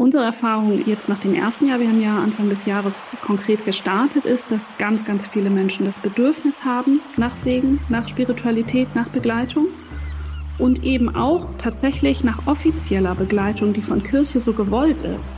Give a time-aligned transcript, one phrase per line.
[0.00, 4.24] Unsere Erfahrung jetzt nach dem ersten Jahr, wir haben ja Anfang des Jahres konkret gestartet,
[4.24, 9.66] ist, dass ganz, ganz viele Menschen das Bedürfnis haben nach Segen, nach Spiritualität, nach Begleitung
[10.56, 15.34] und eben auch tatsächlich nach offizieller Begleitung, die von Kirche so gewollt ist.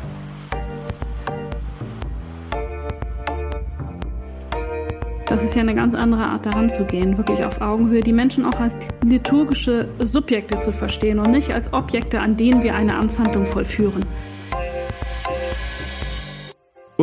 [5.26, 8.44] Das ist ja eine ganz andere Art daran zu gehen, wirklich auf Augenhöhe, die Menschen
[8.44, 13.44] auch als liturgische Subjekte zu verstehen und nicht als Objekte, an denen wir eine Amtshandlung
[13.44, 14.04] vollführen.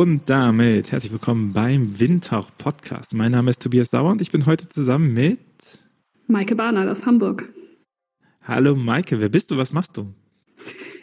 [0.00, 3.12] Und damit herzlich willkommen beim Windhauch Podcast.
[3.12, 5.38] Mein Name ist Tobias Sauer und ich bin heute zusammen mit
[6.26, 7.52] Maike Barnard aus Hamburg.
[8.40, 9.58] Hallo Maike, wer bist du?
[9.58, 10.14] Was machst du?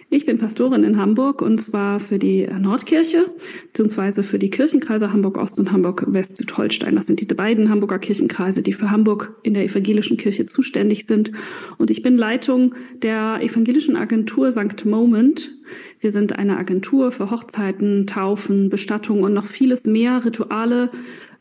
[0.10, 3.30] Ich bin Pastorin in Hamburg und zwar für die Nordkirche,
[3.68, 6.96] beziehungsweise für die Kirchenkreise Hamburg-Ost und Hamburg-West-Südholstein.
[6.96, 11.34] Das sind die beiden Hamburger Kirchenkreise, die für Hamburg in der evangelischen Kirche zuständig sind.
[11.78, 14.86] Und ich bin Leitung der evangelischen Agentur St.
[14.86, 15.52] Moment.
[16.00, 20.90] Wir sind eine Agentur für Hochzeiten, Taufen, Bestattungen und noch vieles mehr Rituale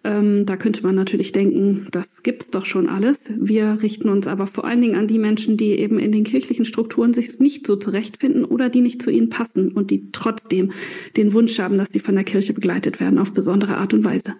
[0.06, 3.18] ähm, da könnte man natürlich denken, das gibt's doch schon alles.
[3.36, 6.64] Wir richten uns aber vor allen Dingen an die Menschen, die eben in den kirchlichen
[6.64, 10.70] Strukturen sich nicht so zurechtfinden oder die nicht zu ihnen passen und die trotzdem
[11.16, 14.34] den Wunsch haben, dass sie von der Kirche begleitet werden auf besondere Art und Weise.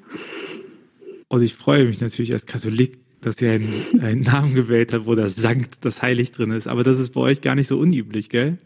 [1.27, 5.17] Und ich freue mich natürlich als Katholik, dass ihr einen, einen Namen gewählt habt, wo
[5.17, 6.69] das Sankt, das Heilig drin ist.
[6.69, 8.59] Aber das ist bei euch gar nicht so unüblich, gell?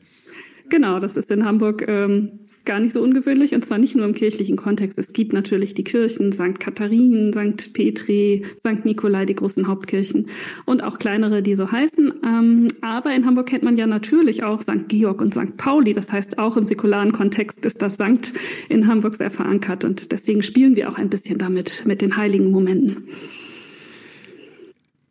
[0.69, 4.14] Genau, das ist in Hamburg ähm, gar nicht so ungewöhnlich und zwar nicht nur im
[4.14, 4.98] kirchlichen Kontext.
[4.98, 6.61] Es gibt natürlich die Kirchen, St.
[6.61, 7.72] Katharin, St.
[7.72, 8.84] Petri, St.
[8.84, 10.28] Nikolai, die großen Hauptkirchen
[10.66, 12.12] und auch kleinere, die so heißen.
[12.25, 14.88] Ähm, aber in Hamburg kennt man ja natürlich auch St.
[14.88, 15.56] Georg und St.
[15.56, 15.92] Pauli.
[15.92, 18.33] Das heißt, auch im säkularen Kontext ist das Sankt
[18.69, 22.50] in Hamburg sehr verankert und deswegen spielen wir auch ein bisschen damit, mit den heiligen
[22.50, 23.08] Momenten.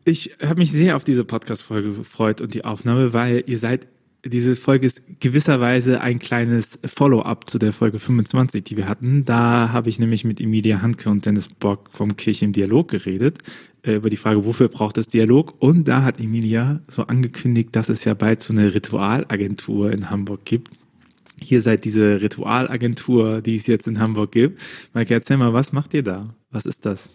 [0.06, 3.88] Ich habe mich sehr auf diese Podcast-Folge gefreut und die Aufnahme, weil ihr seid
[4.26, 9.24] diese Folge ist gewisserweise ein kleines Follow-up zu der Folge 25, die wir hatten.
[9.24, 13.40] Da habe ich nämlich mit Emilia Handke und Dennis Bock vom Kirche im Dialog geredet,
[13.84, 15.56] äh, über die Frage, wofür braucht es Dialog?
[15.60, 20.44] Und da hat Emilia so angekündigt, dass es ja bald so eine Ritualagentur in Hamburg
[20.44, 20.72] gibt.
[21.42, 24.60] Hier seid diese Ritualagentur, die es jetzt in Hamburg gibt.
[24.94, 26.26] Maike, erzähl mal, was macht ihr da?
[26.52, 27.10] Was ist das?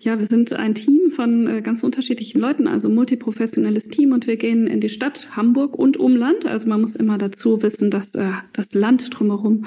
[0.00, 4.38] Ja, wir sind ein Team von äh, ganz unterschiedlichen Leuten, also multiprofessionelles Team und wir
[4.38, 6.46] gehen in die Stadt Hamburg und Umland.
[6.46, 9.66] Also man muss immer dazu wissen, dass äh, das Land drumherum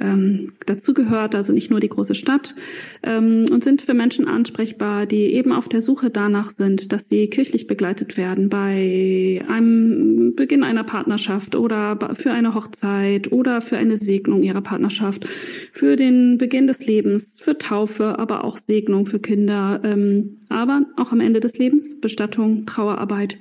[0.00, 2.56] ähm, dazu gehört, also nicht nur die große Stadt
[3.04, 7.28] ähm, und sind für Menschen ansprechbar, die eben auf der Suche danach sind, dass sie
[7.28, 13.98] kirchlich begleitet werden bei einem Beginn einer Partnerschaft oder für eine Hochzeit oder für eine
[13.98, 15.28] Segnung ihrer Partnerschaft,
[15.70, 21.12] für den Beginn des Lebens, für Taufe, aber auch Segnung für Kinder ähm, aber auch
[21.12, 23.38] am Ende des Lebens, Bestattung, Trauerarbeit.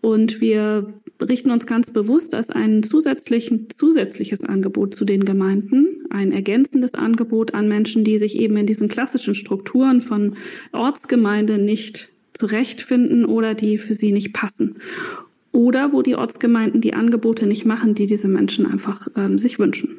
[0.00, 0.86] Und wir
[1.20, 7.68] richten uns ganz bewusst als ein zusätzliches Angebot zu den Gemeinden, ein ergänzendes Angebot an
[7.68, 10.36] Menschen, die sich eben in diesen klassischen Strukturen von
[10.72, 14.76] Ortsgemeinde nicht zurechtfinden oder die für sie nicht passen.
[15.50, 19.96] Oder wo die Ortsgemeinden die Angebote nicht machen, die diese Menschen einfach ähm, sich wünschen.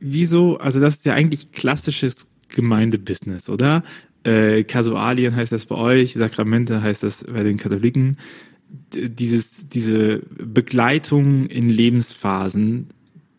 [0.00, 3.82] Wieso, also das ist ja eigentlich klassisches Gemeindebusiness, oder?
[4.22, 8.16] Äh, Kasualien heißt das bei euch, Sakramente heißt das bei den Katholiken.
[8.92, 12.88] Dieses, diese Begleitung in Lebensphasen,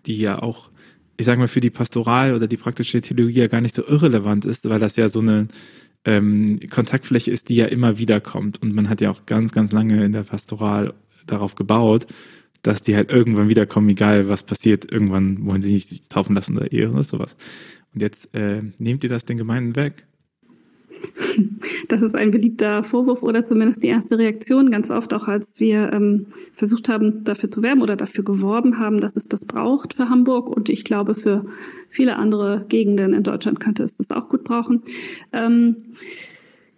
[0.05, 0.69] die ja auch,
[1.17, 4.45] ich sag mal, für die Pastoral oder die praktische Theologie ja gar nicht so irrelevant
[4.45, 5.47] ist, weil das ja so eine
[6.03, 8.61] ähm, Kontaktfläche ist, die ja immer wieder kommt.
[8.61, 10.93] Und man hat ja auch ganz, ganz lange in der Pastoral
[11.27, 12.07] darauf gebaut,
[12.61, 16.57] dass die halt irgendwann wiederkommen, egal was passiert, irgendwann wollen sie nicht sich taufen lassen
[16.57, 17.35] oder ehe oder sowas.
[17.93, 20.05] Und jetzt äh, nehmt ihr das den Gemeinden weg?
[21.87, 24.71] Das ist ein beliebter Vorwurf oder zumindest die erste Reaktion.
[24.71, 29.01] Ganz oft auch, als wir ähm, versucht haben, dafür zu werben oder dafür geworben haben,
[29.01, 31.45] dass es das braucht für Hamburg und ich glaube für
[31.89, 34.83] viele andere Gegenden in Deutschland könnte es das auch gut brauchen.
[35.33, 35.77] Ähm,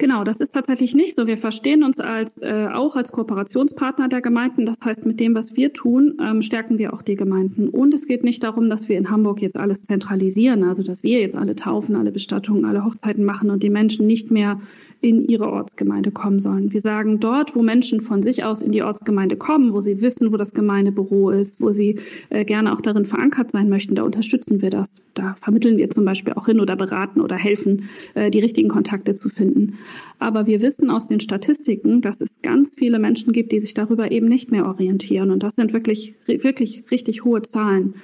[0.04, 1.28] Genau, das ist tatsächlich nicht so.
[1.28, 4.66] Wir verstehen uns als äh, auch als Kooperationspartner der Gemeinden.
[4.66, 7.70] Das heißt, mit dem, was wir tun, ähm, stärken wir auch die Gemeinden.
[7.70, 11.22] Und es geht nicht darum, dass wir in Hamburg jetzt alles zentralisieren, also dass wir
[11.22, 14.60] jetzt alle Taufen, alle Bestattungen, alle Hochzeiten machen und die Menschen nicht mehr
[15.04, 16.72] in ihre Ortsgemeinde kommen sollen.
[16.72, 20.32] Wir sagen dort, wo Menschen von sich aus in die Ortsgemeinde kommen, wo sie wissen,
[20.32, 24.62] wo das Gemeindebüro ist, wo sie äh, gerne auch darin verankert sein möchten, da unterstützen
[24.62, 25.02] wir das.
[25.14, 29.14] Da vermitteln wir zum Beispiel auch hin oder beraten oder helfen, äh, die richtigen Kontakte
[29.14, 29.74] zu finden.
[30.20, 34.10] Aber wir wissen aus den Statistiken, dass es ganz viele Menschen gibt, die sich darüber
[34.10, 35.32] eben nicht mehr orientieren.
[35.32, 37.96] Und das sind wirklich, wirklich richtig hohe Zahlen.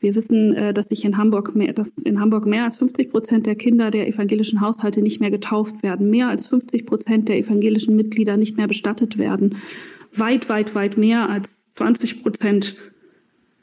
[0.00, 3.46] Wir wissen, äh, dass sich in Hamburg mehr, dass in Hamburg mehr als 50 Prozent
[3.46, 7.96] der Kinder der evangelischen Haushalte nicht mehr getauft werden, mehr als 50 Prozent der evangelischen
[7.96, 9.56] Mitglieder nicht mehr bestattet werden,
[10.12, 12.76] weit, weit, weit mehr als 20 Prozent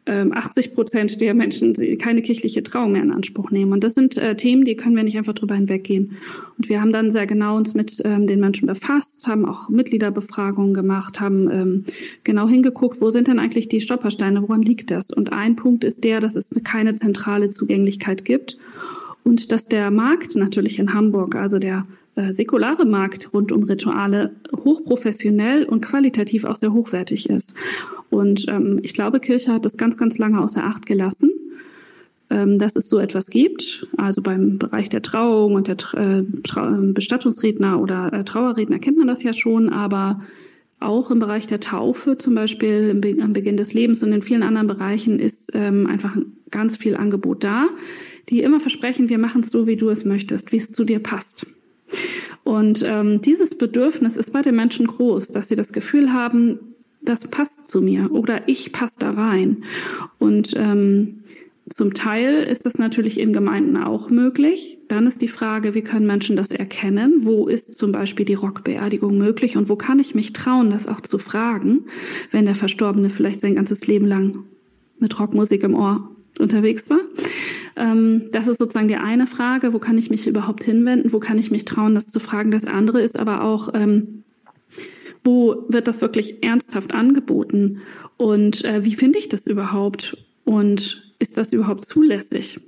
[0.07, 3.73] 80 ähm, Prozent der Menschen keine kirchliche Trauung mehr in Anspruch nehmen.
[3.73, 6.17] Und das sind äh, Themen, die können wir nicht einfach drüber hinweggehen.
[6.57, 10.73] Und wir haben dann sehr genau uns mit ähm, den Menschen befasst, haben auch Mitgliederbefragungen
[10.73, 11.85] gemacht, haben ähm,
[12.23, 15.09] genau hingeguckt, wo sind denn eigentlich die Stolpersteine, woran liegt das?
[15.09, 18.57] Und ein Punkt ist der, dass es keine zentrale Zugänglichkeit gibt
[19.23, 24.35] und dass der Markt natürlich in Hamburg, also der äh, säkulare Markt rund um Rituale
[24.55, 27.55] hochprofessionell und qualitativ auch sehr hochwertig ist.
[28.15, 31.31] Und ähm, ich glaube, Kirche hat das ganz, ganz lange außer Acht gelassen,
[32.29, 33.87] ähm, dass es so etwas gibt.
[33.97, 39.07] Also beim Bereich der Trauung und der äh, Trau Bestattungsredner oder äh, Trauerredner kennt man
[39.07, 40.21] das ja schon, aber
[40.79, 44.43] auch im Bereich der Taufe zum Beispiel Be am Beginn des Lebens und in vielen
[44.43, 46.17] anderen Bereichen ist ähm, einfach
[46.51, 47.67] ganz viel Angebot da,
[48.29, 50.99] die immer versprechen, wir machen es so, wie du es möchtest, wie es zu dir
[50.99, 51.45] passt.
[52.43, 56.74] Und ähm, dieses Bedürfnis ist bei den Menschen groß, dass sie das Gefühl haben,
[57.05, 59.63] das passt zu mir oder ich passe da rein.
[60.19, 61.23] Und ähm,
[61.73, 64.77] zum Teil ist das natürlich in Gemeinden auch möglich.
[64.87, 67.21] Dann ist die Frage, wie können Menschen das erkennen?
[67.21, 71.01] Wo ist zum Beispiel die Rockbeerdigung möglich und wo kann ich mich trauen, das auch
[71.01, 71.85] zu fragen,
[72.29, 74.43] wenn der Verstorbene vielleicht sein ganzes Leben lang
[74.99, 76.99] mit Rockmusik im Ohr unterwegs war?
[77.75, 81.39] Ähm, das ist sozusagen die eine Frage, wo kann ich mich überhaupt hinwenden, wo kann
[81.39, 82.51] ich mich trauen, das zu fragen.
[82.51, 84.23] Das andere ist aber auch, ähm,
[85.25, 87.81] wo wird das wirklich ernsthaft angeboten
[88.17, 92.59] und äh, wie finde ich das überhaupt und ist das überhaupt zulässig?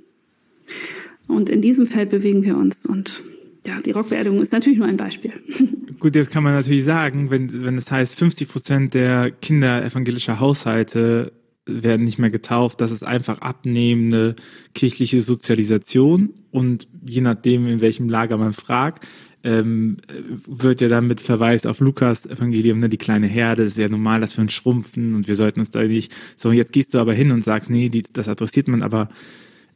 [1.26, 3.22] Und in diesem Feld bewegen wir uns und
[3.66, 5.32] ja, die Rockbeerdigung ist natürlich nur ein Beispiel.
[6.00, 10.40] Gut, jetzt kann man natürlich sagen, wenn, wenn es heißt, 50 Prozent der Kinder evangelischer
[10.40, 11.32] Haushalte
[11.66, 12.80] werden nicht mehr getauft.
[12.80, 14.36] Das ist einfach abnehmende
[14.74, 19.06] kirchliche Sozialisation und je nachdem, in welchem Lager man fragt,
[19.44, 19.98] ähm,
[20.46, 24.20] wird ja dann mit Verweis auf Lukas Evangelium, ne, die kleine Herde, ist ja normal,
[24.20, 27.14] dass wir uns schrumpfen und wir sollten uns da nicht, so jetzt gehst du aber
[27.14, 29.08] hin und sagst, nee, die, das adressiert man, aber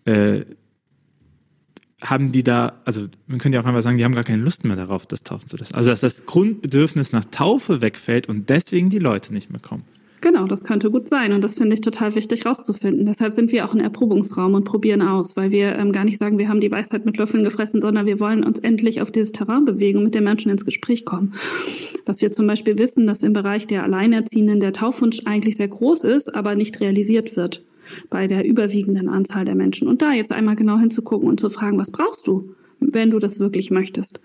[0.04, 0.42] äh,
[2.02, 4.64] haben die da, also man könnte ja auch einfach sagen, die haben gar keine Lust
[4.64, 5.74] mehr darauf, das taufen zu lassen.
[5.74, 9.84] Also dass das Grundbedürfnis nach Taufe wegfällt und deswegen die Leute nicht mehr kommen.
[10.22, 13.06] Genau, das könnte gut sein und das finde ich total wichtig rauszufinden.
[13.06, 16.38] Deshalb sind wir auch ein Erprobungsraum und probieren aus, weil wir ähm, gar nicht sagen,
[16.38, 19.64] wir haben die Weisheit mit Löffeln gefressen, sondern wir wollen uns endlich auf dieses Terrain
[19.64, 21.34] bewegen und mit den Menschen ins Gespräch kommen.
[22.06, 26.04] Was wir zum Beispiel wissen, dass im Bereich der Alleinerziehenden der Taufwunsch eigentlich sehr groß
[26.04, 27.64] ist, aber nicht realisiert wird
[28.08, 29.88] bei der überwiegenden Anzahl der Menschen.
[29.88, 33.40] Und da jetzt einmal genau hinzugucken und zu fragen, was brauchst du, wenn du das
[33.40, 34.20] wirklich möchtest?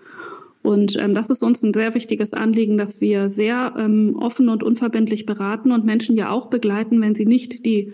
[0.62, 4.62] Und ähm, das ist uns ein sehr wichtiges Anliegen, dass wir sehr ähm, offen und
[4.62, 7.92] unverbindlich beraten und Menschen ja auch begleiten, wenn sie nicht die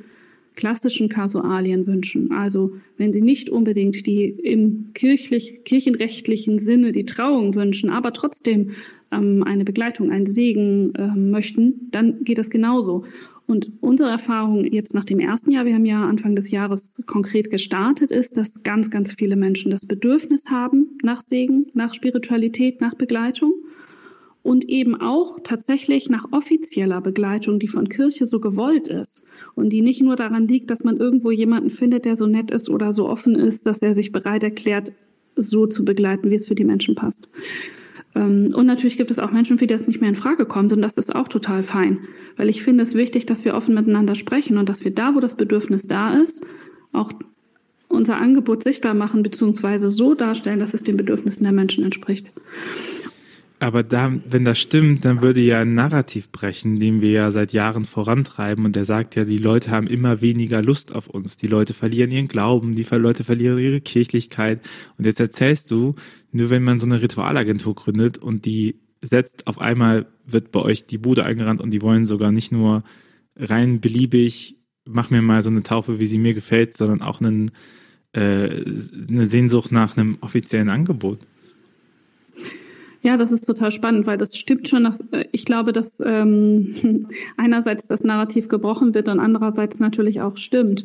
[0.56, 2.30] klassischen Kasualien wünschen.
[2.32, 8.70] Also wenn sie nicht unbedingt die im kirchlich, kirchenrechtlichen Sinne die Trauung wünschen, aber trotzdem
[9.10, 13.04] ähm, eine Begleitung, einen Segen ähm, möchten, dann geht das genauso.
[13.46, 17.50] Und unsere Erfahrung jetzt nach dem ersten Jahr, wir haben ja Anfang des Jahres konkret
[17.50, 22.94] gestartet, ist, dass ganz, ganz viele Menschen das Bedürfnis haben nach Segen, nach Spiritualität, nach
[22.94, 23.52] Begleitung
[24.42, 29.22] und eben auch tatsächlich nach offizieller Begleitung, die von Kirche so gewollt ist
[29.54, 32.70] und die nicht nur daran liegt, dass man irgendwo jemanden findet, der so nett ist
[32.70, 34.92] oder so offen ist, dass er sich bereit erklärt,
[35.36, 37.28] so zu begleiten, wie es für die Menschen passt.
[38.14, 40.72] Ähm, und natürlich gibt es auch Menschen, für die das nicht mehr in Frage kommt.
[40.72, 42.00] Und das ist auch total fein.
[42.36, 45.20] Weil ich finde es wichtig, dass wir offen miteinander sprechen und dass wir da, wo
[45.20, 46.44] das Bedürfnis da ist,
[46.92, 47.12] auch
[47.88, 52.26] unser Angebot sichtbar machen, beziehungsweise so darstellen, dass es den Bedürfnissen der Menschen entspricht.
[53.60, 57.52] Aber da, wenn das stimmt, dann würde ja ein Narrativ brechen, den wir ja seit
[57.52, 58.64] Jahren vorantreiben.
[58.64, 61.36] Und der sagt ja, die Leute haben immer weniger Lust auf uns.
[61.36, 64.60] Die Leute verlieren ihren Glauben, die Leute verlieren ihre Kirchlichkeit.
[64.98, 65.94] Und jetzt erzählst du,
[66.34, 70.86] nur wenn man so eine Ritualagentur gründet und die setzt, auf einmal wird bei euch
[70.86, 72.82] die Bude eingerannt und die wollen sogar nicht nur
[73.36, 77.52] rein beliebig, mach mir mal so eine Taufe, wie sie mir gefällt, sondern auch einen,
[78.12, 78.64] äh,
[79.08, 81.20] eine Sehnsucht nach einem offiziellen Angebot.
[83.02, 84.84] Ja, das ist total spannend, weil das stimmt schon.
[84.84, 90.36] Dass, äh, ich glaube, dass ähm, einerseits das Narrativ gebrochen wird und andererseits natürlich auch
[90.36, 90.84] stimmt.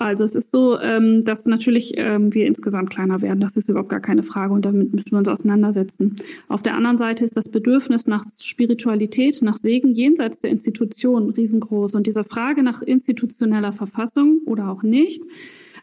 [0.00, 3.38] Also es ist so, ähm, dass natürlich ähm, wir insgesamt kleiner werden.
[3.38, 6.16] Das ist überhaupt gar keine Frage und damit müssen wir uns auseinandersetzen.
[6.48, 11.94] Auf der anderen Seite ist das Bedürfnis nach Spiritualität, nach Segen jenseits der Institution riesengroß.
[11.96, 15.22] Und diese Frage nach institutioneller Verfassung oder auch nicht,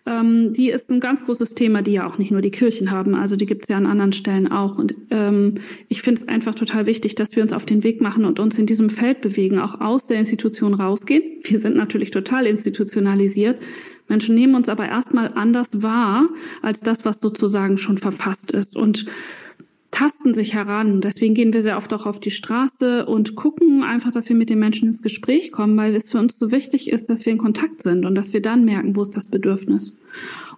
[0.08, 3.14] ähm, die ist ein ganz großes Thema, die ja auch nicht nur die Kirchen haben.
[3.14, 4.80] Also die gibt es ja an anderen Stellen auch.
[4.80, 5.56] Und ähm,
[5.90, 8.58] ich finde es einfach total wichtig, dass wir uns auf den Weg machen und uns
[8.58, 11.24] in diesem Feld bewegen, auch aus der Institution rausgehen.
[11.44, 13.58] Wir sind natürlich total institutionalisiert
[14.08, 16.30] Menschen nehmen uns aber erstmal anders wahr
[16.62, 18.76] als das, was sozusagen schon verfasst ist.
[18.76, 19.06] Und
[19.92, 21.02] tasten sich heran.
[21.02, 24.50] Deswegen gehen wir sehr oft auch auf die Straße und gucken einfach, dass wir mit
[24.50, 27.40] den Menschen ins Gespräch kommen, weil es für uns so wichtig ist, dass wir in
[27.40, 29.96] Kontakt sind und dass wir dann merken, wo ist das Bedürfnis.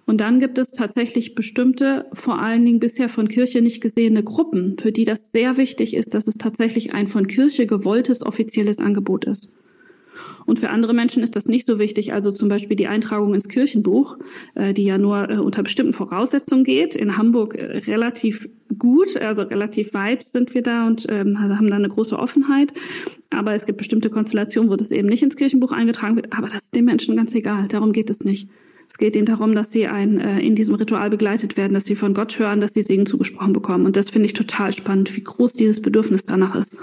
[0.04, 4.76] Und dann gibt es tatsächlich bestimmte, vor allen Dingen bisher von Kirche nicht gesehene Gruppen,
[4.78, 9.24] für die das sehr wichtig ist, dass es tatsächlich ein von Kirche gewolltes offizielles Angebot
[9.24, 9.50] ist.
[10.46, 12.12] Und für andere Menschen ist das nicht so wichtig.
[12.12, 14.18] Also zum Beispiel die Eintragung ins Kirchenbuch,
[14.54, 16.94] äh, die ja nur äh, unter bestimmten Voraussetzungen geht.
[16.94, 18.48] In Hamburg äh, relativ
[18.78, 22.72] gut, also relativ weit sind wir da und ähm, haben da eine große Offenheit.
[23.30, 26.32] Aber es gibt bestimmte Konstellationen, wo das eben nicht ins Kirchenbuch eingetragen wird.
[26.32, 27.68] Aber das ist den Menschen ganz egal.
[27.68, 28.48] Darum geht es nicht.
[28.90, 31.94] Es geht eben darum, dass sie ein, äh, in diesem Ritual begleitet werden, dass sie
[31.94, 33.86] von Gott hören, dass sie Segen zugesprochen bekommen.
[33.86, 36.76] Und das finde ich total spannend, wie groß dieses Bedürfnis danach ist.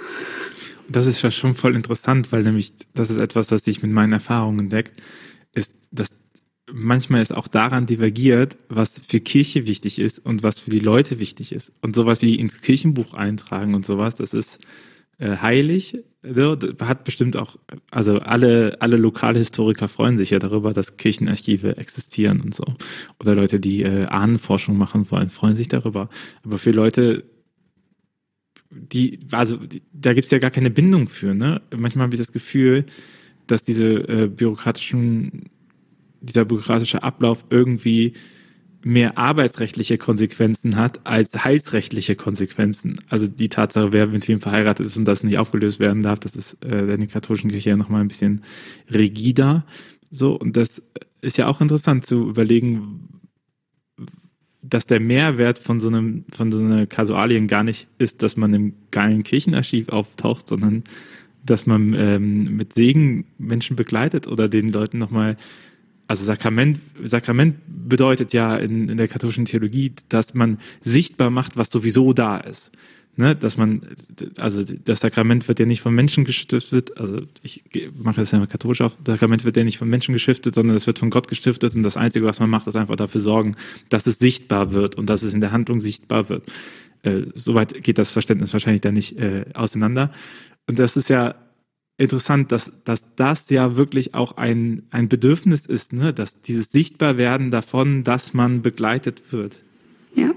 [0.89, 4.13] Das ist ja schon voll interessant, weil nämlich das ist etwas, was sich mit meinen
[4.13, 5.01] Erfahrungen entdeckt,
[5.53, 6.10] ist, dass
[6.72, 11.20] manchmal es auch daran divergiert, was für Kirche wichtig ist und was für die Leute
[11.20, 11.72] wichtig ist.
[11.82, 14.60] Und sowas wie ins Kirchenbuch eintragen und sowas, das ist
[15.17, 16.03] äh, heilig.
[16.24, 16.58] Ne?
[16.79, 17.58] Hat bestimmt auch,
[17.89, 22.65] also alle, alle Lokalhistoriker freuen sich ja darüber, dass Kirchenarchive existieren und so.
[23.20, 26.10] Oder Leute, die äh, Ahnenforschung machen wollen, freuen sich darüber.
[26.44, 27.24] Aber für Leute,
[28.77, 31.62] die, also die, da gibt's ja gar keine Bindung für, ne?
[31.75, 32.86] Manchmal habe ich das Gefühl,
[33.48, 35.50] dass diese äh, bürokratischen,
[36.22, 38.13] dieser bürokratische Ablauf irgendwie
[38.84, 43.00] mehr arbeitsrechtliche Konsequenzen hat als heilsrechtliche Konsequenzen.
[43.10, 46.36] Also die Tatsache, wer mit wem verheiratet ist und das nicht aufgelöst werden darf, das
[46.36, 48.43] ist äh, in der katholischen Kirche ja nochmal ein bisschen
[48.93, 49.65] rigider.
[50.10, 50.81] So, und das
[51.22, 53.16] ist ja auch interessant zu überlegen,
[54.69, 58.53] dass der Mehrwert von so einem, von so einer Kasualien gar nicht ist, dass man
[58.53, 60.83] im geilen Kirchenarchiv auftaucht, sondern
[61.45, 65.38] dass man ähm, mit Segen Menschen begleitet oder den Leuten nochmal,
[66.07, 71.69] also Sakrament, Sakrament bedeutet ja in, in der katholischen Theologie, dass man sichtbar macht, was
[71.69, 72.71] sowieso da ist
[73.17, 73.81] ne, dass man,
[74.38, 77.63] also das Sakrament wird ja nicht von Menschen gestiftet, also ich
[77.95, 80.75] mache das ja mal katholisch auf, das Sakrament wird ja nicht von Menschen gestiftet, sondern
[80.75, 83.55] es wird von Gott gestiftet und das Einzige, was man macht, ist einfach dafür sorgen,
[83.89, 86.43] dass es sichtbar wird und dass es in der Handlung sichtbar wird.
[87.03, 90.12] Äh, soweit geht das Verständnis wahrscheinlich da nicht äh, auseinander.
[90.67, 91.36] Und das ist ja
[91.97, 96.13] interessant, dass, dass das ja wirklich auch ein, ein Bedürfnis ist, ne?
[96.13, 99.62] dass dieses Sichtbarwerden davon, dass man begleitet wird.
[100.13, 100.31] Ja,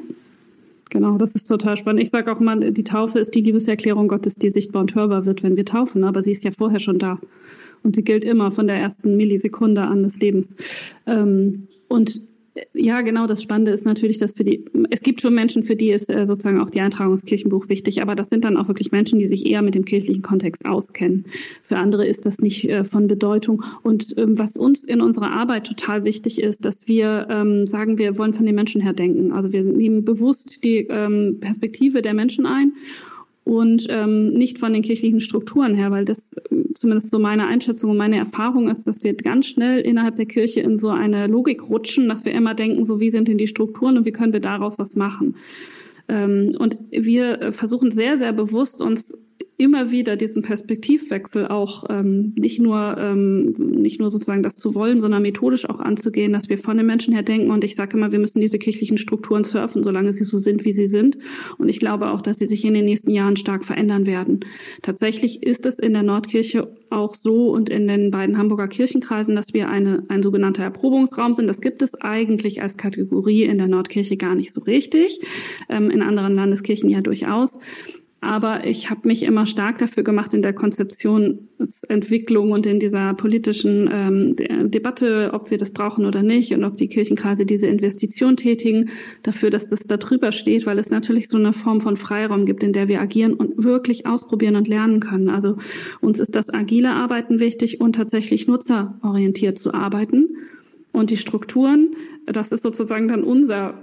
[0.91, 2.03] Genau, das ist total spannend.
[2.03, 5.43] Ich sage auch mal, die Taufe ist die Liebeserklärung Gottes, die sichtbar und hörbar wird,
[5.45, 7.19] wenn wir taufen, aber sie ist ja vorher schon da.
[7.83, 10.55] Und sie gilt immer von der ersten Millisekunde an des Lebens.
[11.07, 12.21] Ähm, und
[12.73, 13.27] ja, genau.
[13.27, 16.27] Das Spannende ist natürlich, dass für die, es gibt schon Menschen, für die ist äh,
[16.27, 19.27] sozusagen auch die Eintragung ins Kirchenbuch wichtig, aber das sind dann auch wirklich Menschen, die
[19.27, 21.27] sich eher mit dem kirchlichen Kontext auskennen.
[21.63, 23.63] Für andere ist das nicht äh, von Bedeutung.
[23.83, 28.19] Und ähm, was uns in unserer Arbeit total wichtig ist, dass wir ähm, sagen, wir
[28.19, 29.33] wollen von den Menschen her denken.
[29.33, 32.73] Also wir nehmen bewusst die ähm, Perspektive der Menschen ein
[33.45, 36.31] und ähm, nicht von den kirchlichen Strukturen her, weil das
[36.75, 40.61] zumindest so meine Einschätzung und meine Erfahrung ist, dass wir ganz schnell innerhalb der Kirche
[40.61, 43.99] in so eine Logik rutschen, dass wir immer denken, so wie sind denn die Strukturen
[43.99, 45.37] und wie können wir daraus was machen.
[46.09, 49.19] Ähm, und wir versuchen sehr, sehr bewusst uns
[49.61, 55.01] immer wieder diesen Perspektivwechsel auch ähm, nicht nur ähm, nicht nur sozusagen das zu wollen,
[55.01, 57.51] sondern methodisch auch anzugehen, dass wir von den Menschen her denken.
[57.51, 60.73] Und ich sage immer, wir müssen diese kirchlichen Strukturen surfen, solange sie so sind, wie
[60.73, 61.19] sie sind.
[61.59, 64.41] Und ich glaube auch, dass sie sich in den nächsten Jahren stark verändern werden.
[64.81, 69.53] Tatsächlich ist es in der Nordkirche auch so und in den beiden Hamburger Kirchenkreisen, dass
[69.53, 71.49] wir eine, ein sogenannter Erprobungsraum sind.
[71.49, 75.21] Das gibt es eigentlich als Kategorie in der Nordkirche gar nicht so richtig,
[75.69, 77.59] ähm, in anderen Landeskirchen ja durchaus.
[78.23, 83.89] Aber ich habe mich immer stark dafür gemacht in der Konzeptionsentwicklung und in dieser politischen
[83.91, 88.91] ähm, Debatte, ob wir das brauchen oder nicht und ob die Kirchenkreise diese Investition tätigen,
[89.23, 92.63] dafür, dass das da drüber steht, weil es natürlich so eine Form von Freiraum gibt,
[92.63, 95.31] in der wir agieren und wirklich ausprobieren und lernen können.
[95.31, 95.57] Also
[96.03, 100.37] uns ist das agile Arbeiten wichtig und tatsächlich nutzerorientiert zu arbeiten.
[100.93, 101.95] Und die Strukturen,
[102.27, 103.83] das ist sozusagen dann unser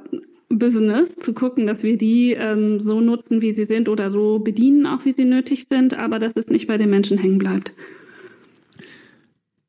[0.50, 4.86] Business, zu gucken, dass wir die ähm, so nutzen, wie sie sind oder so bedienen,
[4.86, 7.74] auch wie sie nötig sind, aber dass es nicht bei den Menschen hängen bleibt.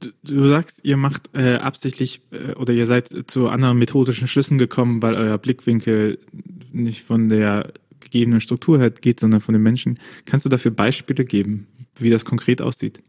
[0.01, 4.57] Du, du sagst, ihr macht äh, absichtlich äh, oder ihr seid zu anderen methodischen Schlüssen
[4.57, 6.19] gekommen, weil euer Blickwinkel
[6.73, 9.99] nicht von der gegebenen Struktur her geht, sondern von den Menschen.
[10.25, 11.67] Kannst du dafür Beispiele geben,
[11.97, 13.03] wie das konkret aussieht?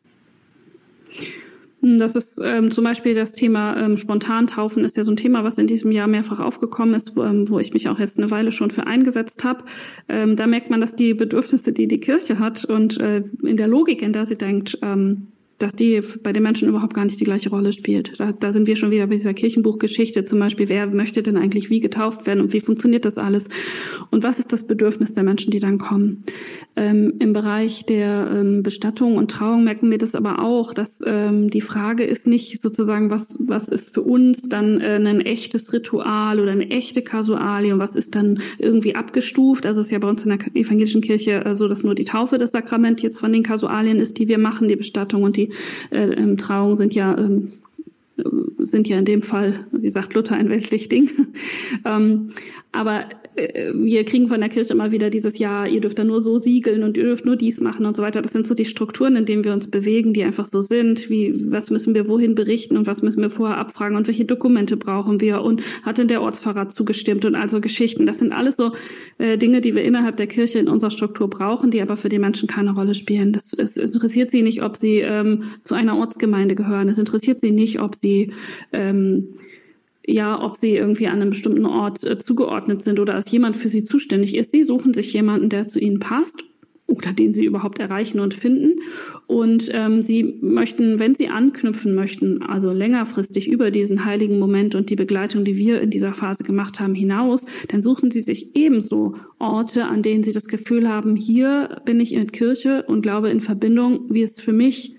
[1.82, 5.58] Das ist ähm, zum Beispiel das Thema ähm, Spontantaufen ist ja so ein Thema, was
[5.58, 8.52] in diesem Jahr mehrfach aufgekommen ist, wo, ähm, wo ich mich auch jetzt eine Weile
[8.52, 9.64] schon für eingesetzt habe.
[10.10, 13.70] Ähm, da merkt man, dass die Bedürfnisse, die die Kirche hat und äh, in der
[13.70, 15.28] Logik, in der sie denkt, ähm,
[15.60, 18.18] dass die bei den Menschen überhaupt gar nicht die gleiche Rolle spielt.
[18.18, 21.70] Da, da sind wir schon wieder bei dieser Kirchenbuchgeschichte zum Beispiel, wer möchte denn eigentlich
[21.70, 23.50] wie getauft werden und wie funktioniert das alles
[24.10, 26.24] und was ist das Bedürfnis der Menschen, die dann kommen.
[26.78, 31.50] Ähm, Im Bereich der ähm, Bestattung und Trauung merken wir das aber auch, dass ähm,
[31.50, 36.40] die Frage ist nicht sozusagen, was, was ist für uns dann äh, ein echtes Ritual
[36.40, 39.66] oder eine echte Kasualie und was ist dann irgendwie abgestuft.
[39.66, 42.06] Also es ist ja bei uns in der evangelischen Kirche äh, so, dass nur die
[42.06, 45.49] Taufe das Sakrament jetzt von den Kasualien ist, die wir machen, die Bestattung und die
[45.92, 47.52] äh, ähm, Trauung sind ja ähm,
[48.60, 51.10] sind ja in dem Fall, wie sagt Luther, ein weltlich Ding.
[51.86, 52.32] ähm,
[52.72, 56.22] aber äh, wir kriegen von der Kirche immer wieder dieses Jahr, ihr dürft da nur
[56.22, 58.22] so siegeln und ihr dürft nur dies machen und so weiter.
[58.22, 61.10] Das sind so die Strukturen, in denen wir uns bewegen, die einfach so sind.
[61.10, 64.78] Wie, was müssen wir wohin berichten und was müssen wir vorher abfragen und welche Dokumente
[64.78, 68.06] brauchen wir und hat denn der Ortsverrat zugestimmt und also Geschichten.
[68.06, 68.74] Das sind alles so
[69.18, 72.20] äh, Dinge, die wir innerhalb der Kirche in unserer Struktur brauchen, die aber für die
[72.20, 73.34] Menschen keine Rolle spielen.
[73.34, 76.90] Das, es interessiert sie nicht, ob sie ähm, zu einer Ortsgemeinde gehören.
[76.90, 78.32] Es interessiert sie nicht, ob sie
[78.74, 79.30] ähm,
[80.10, 83.70] ja, ob sie irgendwie an einem bestimmten Ort äh, zugeordnet sind oder dass jemand für
[83.70, 84.52] sie zuständig ist.
[84.52, 86.44] Sie suchen sich jemanden, der zu ihnen passt
[86.90, 88.82] oder den sie überhaupt erreichen und finden.
[89.28, 94.90] Und ähm, sie möchten, wenn sie anknüpfen möchten, also längerfristig über diesen heiligen Moment und
[94.90, 99.16] die Begleitung, die wir in dieser Phase gemacht haben, hinaus, dann suchen sie sich ebenso
[99.38, 103.42] Orte, an denen sie das Gefühl haben, hier bin ich in Kirche und glaube in
[103.42, 104.96] Verbindung, wie es für mich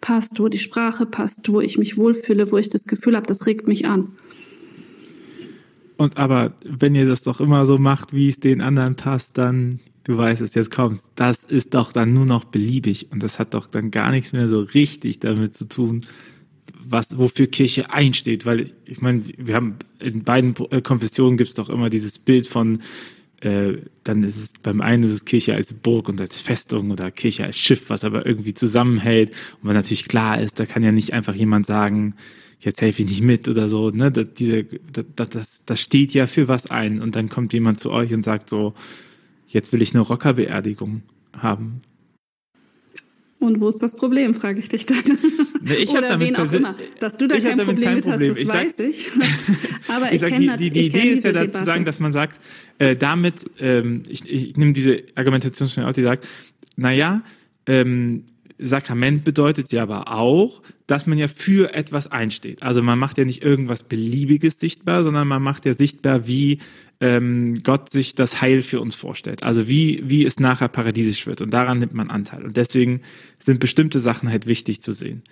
[0.00, 3.46] passt, wo die Sprache passt, wo ich mich wohlfühle, wo ich das Gefühl habe, das
[3.46, 4.12] regt mich an.
[5.96, 9.80] Und aber wenn ihr das doch immer so macht, wie es den anderen passt, dann,
[10.04, 13.08] du weißt es, jetzt kommst, das ist doch dann nur noch beliebig.
[13.12, 16.02] Und das hat doch dann gar nichts mehr so richtig damit zu tun,
[16.86, 21.54] was, wofür Kirche einsteht, weil ich, meine, wir haben in beiden äh, Konfessionen gibt es
[21.54, 22.80] doch immer dieses Bild von,
[23.40, 27.10] äh, dann ist es beim einen ist es Kirche als Burg und als Festung oder
[27.10, 29.30] Kirche als Schiff, was aber irgendwie zusammenhält.
[29.30, 32.14] Und weil natürlich klar ist, da kann ja nicht einfach jemand sagen,
[32.60, 34.10] jetzt helfe ich nicht mit oder so, ne?
[34.10, 37.00] Das, diese, das, das, das steht ja für was ein.
[37.00, 38.74] Und dann kommt jemand zu euch und sagt so,
[39.46, 41.02] jetzt will ich eine Rockerbeerdigung
[41.36, 41.80] haben.
[43.38, 44.98] Und wo ist das Problem, frage ich dich dann.
[45.66, 46.76] Nee, ich Oder wen auch immer.
[47.00, 48.30] Dass du da kein Problem kein mit Problem.
[48.30, 49.10] hast, das ich weiß sag, ich.
[49.88, 52.12] Aber ich, ich sag, die, die, die Idee ist ja dazu zu sagen, dass man
[52.12, 52.38] sagt,
[52.78, 56.28] äh, damit, ähm, ich, ich nehme diese Argumentation schon auf, die sagt,
[56.76, 57.22] naja,
[57.64, 58.24] ähm,
[58.58, 62.62] Sakrament bedeutet ja aber auch, dass man ja für etwas einsteht.
[62.62, 66.58] Also man macht ja nicht irgendwas Beliebiges sichtbar, sondern man macht ja sichtbar, wie
[67.00, 69.42] ähm, Gott sich das Heil für uns vorstellt.
[69.42, 71.40] Also wie, wie es nachher paradiesisch wird.
[71.40, 72.44] Und daran nimmt man Anteil.
[72.44, 73.00] Und deswegen
[73.38, 75.22] sind bestimmte Sachen halt wichtig zu sehen.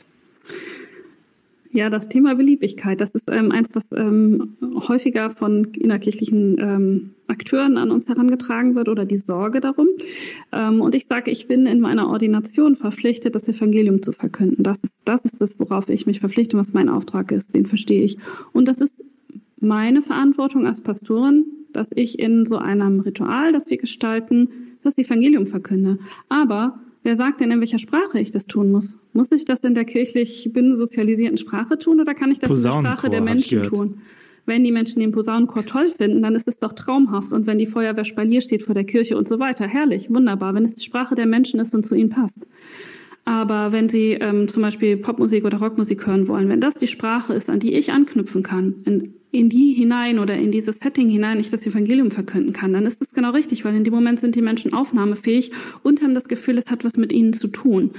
[1.75, 7.79] Ja, das Thema Beliebigkeit, das ist ähm, eins, was ähm, häufiger von innerkirchlichen ähm, Akteuren
[7.79, 9.89] an uns herangetragen wird oder die Sorge darum.
[10.53, 14.63] Ähm, und ich sage, ich bin in meiner Ordination verpflichtet, das Evangelium zu verkünden.
[14.63, 18.03] Das ist, das ist das, worauf ich mich verpflichte, was mein Auftrag ist, den verstehe
[18.03, 18.19] ich.
[18.53, 19.03] Und das ist
[19.59, 24.51] meine Verantwortung als Pastorin, dass ich in so einem Ritual, das wir gestalten,
[24.83, 25.99] das Evangelium verkünde.
[26.29, 28.97] Aber Wer sagt denn, in welcher Sprache ich das tun muss?
[29.13, 32.73] Muss ich das in der kirchlich binnensozialisierten Sprache tun oder kann ich das in der
[32.73, 34.03] Sprache der Menschen tun?
[34.45, 37.33] Wenn die Menschen den Posaunenchor toll finden, dann ist es doch traumhaft.
[37.33, 40.65] Und wenn die Feuerwehr Spalier steht vor der Kirche und so weiter, herrlich, wunderbar, wenn
[40.65, 42.47] es die Sprache der Menschen ist und zu ihnen passt.
[43.25, 47.35] Aber wenn Sie ähm, zum Beispiel Popmusik oder Rockmusik hören wollen, wenn das die Sprache
[47.35, 51.39] ist, an die ich anknüpfen kann, in, in die hinein oder in dieses Setting hinein
[51.39, 54.35] ich das Evangelium verkünden kann, dann ist das genau richtig, weil in dem Moment sind
[54.35, 55.53] die Menschen aufnahmefähig
[55.85, 57.93] und haben das Gefühl, es hat was mit ihnen zu tun.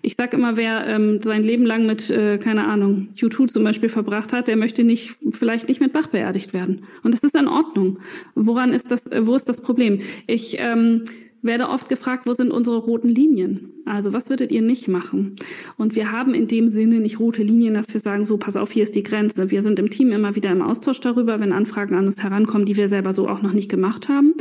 [0.00, 3.90] Ich sage immer, wer ähm, sein Leben lang mit, äh, keine Ahnung, U2 zum Beispiel
[3.90, 6.84] verbracht hat, der möchte nicht, vielleicht nicht mit Bach beerdigt werden.
[7.02, 7.98] Und das ist in Ordnung.
[8.34, 10.00] Woran ist das, wo ist das Problem?
[10.26, 11.04] Ich ähm,
[11.42, 13.70] werde oft gefragt, wo sind unsere roten Linien?
[13.86, 15.36] Also was würdet ihr nicht machen?
[15.76, 18.70] Und wir haben in dem Sinne nicht rote Linien, dass wir sagen, so pass auf,
[18.70, 19.50] hier ist die Grenze.
[19.50, 22.76] Wir sind im Team immer wieder im Austausch darüber, wenn Anfragen an uns herankommen, die
[22.76, 24.34] wir selber so auch noch nicht gemacht haben.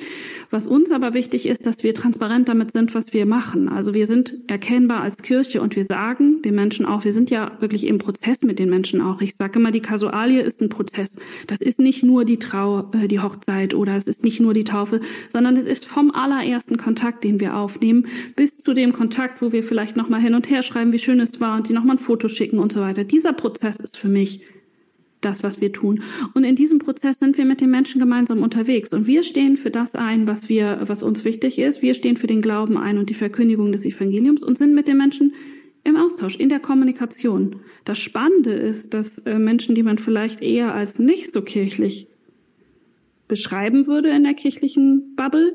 [0.50, 3.70] Was uns aber wichtig ist, dass wir transparent damit sind, was wir machen.
[3.70, 7.52] Also wir sind erkennbar als Kirche und wir sagen den Menschen auch, wir sind ja
[7.60, 9.22] wirklich im Prozess mit den Menschen auch.
[9.22, 11.16] Ich sage immer, die Kasualie ist ein Prozess.
[11.48, 14.64] Das ist nicht nur die Trau, äh, die Hochzeit oder es ist nicht nur die
[14.64, 15.00] Taufe,
[15.32, 16.78] sondern es ist vom allerersten
[17.24, 20.94] den wir aufnehmen, bis zu dem Kontakt, wo wir vielleicht nochmal hin und her schreiben,
[20.94, 23.04] wie schön es war und die nochmal ein Foto schicken und so weiter.
[23.04, 24.42] Dieser Prozess ist für mich
[25.22, 26.02] das, was wir tun.
[26.34, 28.94] Und in diesem Prozess sind wir mit den Menschen gemeinsam unterwegs.
[28.94, 31.82] Und wir stehen für das ein, was wir, was uns wichtig ist.
[31.82, 34.98] Wir stehen für den Glauben ein und die Verkündigung des Evangeliums und sind mit den
[34.98, 35.34] Menschen
[35.84, 37.58] im Austausch, in der Kommunikation.
[37.86, 42.08] Das Spannende ist, dass äh, Menschen, die man vielleicht eher als nicht so kirchlich
[43.28, 45.54] beschreiben würde in der kirchlichen Bubble,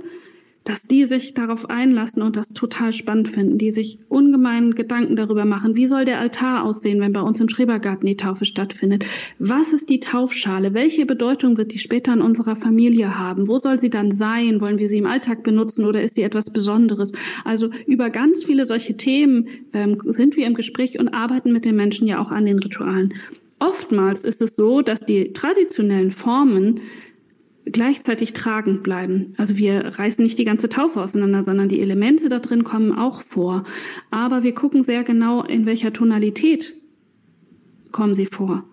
[0.65, 5.45] dass die sich darauf einlassen und das total spannend finden, die sich ungemein Gedanken darüber
[5.45, 9.05] machen, wie soll der Altar aussehen, wenn bei uns im Schrebergarten die Taufe stattfindet?
[9.39, 10.73] Was ist die Taufschale?
[10.73, 13.47] Welche Bedeutung wird die später in unserer Familie haben?
[13.47, 14.61] Wo soll sie dann sein?
[14.63, 17.13] Wollen wir sie im Alltag benutzen oder ist sie etwas Besonderes?
[17.45, 21.77] Also über ganz viele solche Themen ähm, sind wir im Gespräch und arbeiten mit den
[21.77, 23.13] Menschen ja auch an den Ritualen.
[23.59, 26.81] Oftmals ist es so, dass die traditionellen Formen
[27.67, 29.35] gleichzeitig tragend bleiben.
[29.37, 33.23] Also wir reißen nicht die ganze Taufe auseinander, sondern die Elemente da drin kommen auch
[33.23, 33.65] vor.
[34.11, 36.75] Aber wir gucken sehr genau, in welcher Tonalität
[37.91, 38.65] kommen sie vor.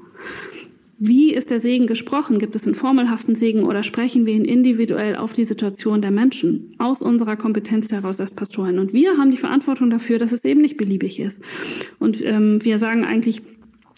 [1.04, 2.38] Wie ist der Segen gesprochen?
[2.38, 6.76] Gibt es einen formelhaften Segen oder sprechen wir ihn individuell auf die Situation der Menschen
[6.78, 8.78] aus unserer Kompetenz heraus als Pastoren?
[8.78, 11.42] Und wir haben die Verantwortung dafür, dass es eben nicht beliebig ist.
[11.98, 13.42] Und ähm, wir sagen eigentlich,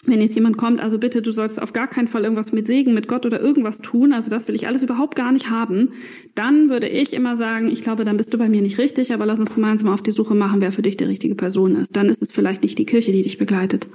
[0.06, 2.94] wenn jetzt jemand kommt, also bitte, du sollst auf gar keinen Fall irgendwas mit Segen,
[2.94, 5.90] mit Gott oder irgendwas tun, also das will ich alles überhaupt gar nicht haben,
[6.34, 9.26] dann würde ich immer sagen, ich glaube, dann bist du bei mir nicht richtig, aber
[9.26, 11.96] lass uns gemeinsam auf die Suche machen, wer für dich die richtige Person ist.
[11.96, 13.86] Dann ist es vielleicht nicht die Kirche, die dich begleitet.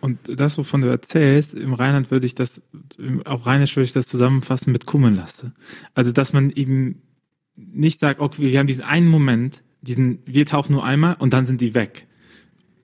[0.00, 2.62] Und das, wovon du erzählst, im Rheinland würde ich das,
[3.24, 5.52] auf Rheinisch würde ich das zusammenfassen mit Kummenlaste.
[5.94, 7.02] Also, dass man eben
[7.56, 11.46] nicht sagt, okay, wir haben diesen einen Moment, diesen, wir tauchen nur einmal und dann
[11.46, 12.06] sind die weg.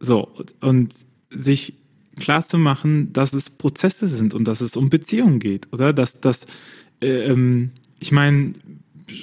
[0.00, 0.28] So,
[0.60, 0.92] und
[1.30, 1.83] sich
[2.16, 5.92] klar zu machen, dass es Prozesse sind und dass es um Beziehungen geht, oder?
[5.92, 6.46] Dass das,
[7.00, 8.54] äh, ähm, ich meine,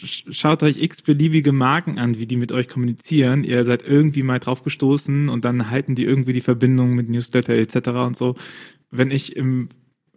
[0.06, 3.43] schaut euch x beliebige Marken an, wie die mit euch kommunizieren.
[3.43, 7.54] Ihr seid irgendwie mal drauf gestoßen und dann halten die irgendwie die Verbindung mit Newsletter
[7.54, 7.89] etc.
[7.99, 8.36] und so.
[8.91, 9.69] Wenn ich im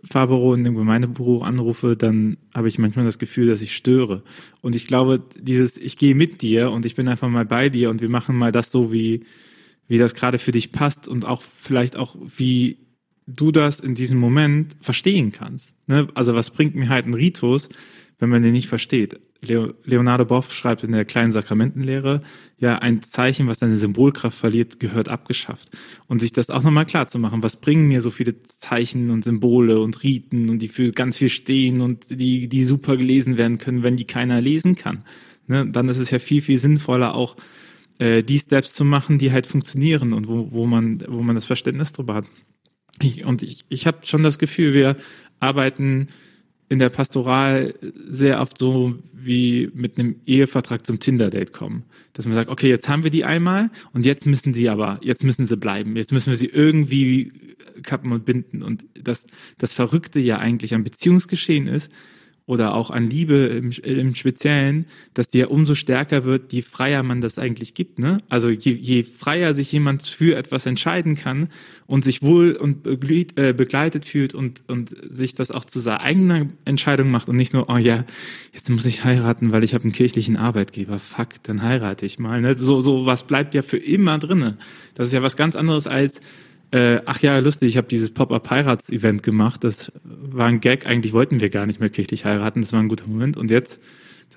[0.04, 4.22] Fahrbüro in dem Gemeindebüro anrufe, dann habe ich manchmal das Gefühl, dass ich störe.
[4.60, 7.90] Und ich glaube, dieses, ich gehe mit dir und ich bin einfach mal bei dir
[7.90, 9.24] und wir machen mal das so, wie,
[9.88, 12.78] wie das gerade für dich passt und auch vielleicht auch, wie
[13.26, 15.74] du das in diesem Moment verstehen kannst.
[15.86, 16.08] Ne?
[16.14, 17.68] Also was bringt mir halt ein Ritus,
[18.18, 19.18] wenn man den nicht versteht?
[19.46, 22.22] Leonardo Boff schreibt in der kleinen Sakramentenlehre,
[22.58, 25.70] ja, ein Zeichen, was seine Symbolkraft verliert, gehört abgeschafft.
[26.06, 29.24] Und sich das auch nochmal klar zu machen, was bringen mir so viele Zeichen und
[29.24, 33.58] Symbole und Riten und die für ganz viel stehen und die, die super gelesen werden
[33.58, 35.04] können, wenn die keiner lesen kann.
[35.46, 35.66] Ne?
[35.66, 37.36] Dann ist es ja viel, viel sinnvoller auch,
[37.98, 41.44] äh, die Steps zu machen, die halt funktionieren und wo, wo man, wo man das
[41.44, 42.26] Verständnis drüber hat.
[43.02, 44.96] Ich, und ich, ich habe schon das Gefühl, wir
[45.40, 46.08] arbeiten
[46.68, 47.74] in der Pastoral
[48.08, 51.84] sehr oft so wie mit einem Ehevertrag zum Tinder-Date kommen.
[52.12, 55.24] Dass man sagt, okay, jetzt haben wir die einmal und jetzt müssen sie aber, jetzt
[55.24, 55.96] müssen sie bleiben.
[55.96, 57.32] Jetzt müssen wir sie irgendwie
[57.82, 58.62] kappen und binden.
[58.62, 59.26] Und das,
[59.58, 61.90] das Verrückte ja eigentlich am Beziehungsgeschehen ist,
[62.46, 67.02] oder auch an Liebe im, im Speziellen, dass die ja umso stärker wird, je freier
[67.02, 67.98] man das eigentlich gibt.
[67.98, 68.18] Ne?
[68.28, 71.48] Also je, je freier sich jemand für etwas entscheiden kann
[71.86, 76.52] und sich wohl und äh, begleitet fühlt und, und sich das auch zu seiner eigenen
[76.66, 78.04] Entscheidung macht und nicht nur, oh ja,
[78.52, 80.98] jetzt muss ich heiraten, weil ich habe einen kirchlichen Arbeitgeber.
[80.98, 82.42] Fuck, dann heirate ich mal.
[82.42, 82.58] Ne?
[82.58, 84.58] So, so was bleibt ja für immer drinne.
[84.94, 86.20] Das ist ja was ganz anderes als
[86.74, 89.62] äh, ach ja, lustig, ich habe dieses Pop-Up-Heirats-Event gemacht.
[89.62, 90.86] Das war ein Gag.
[90.86, 92.62] Eigentlich wollten wir gar nicht mehr kirchlich heiraten.
[92.62, 93.36] Das war ein guter Moment.
[93.36, 93.80] Und jetzt,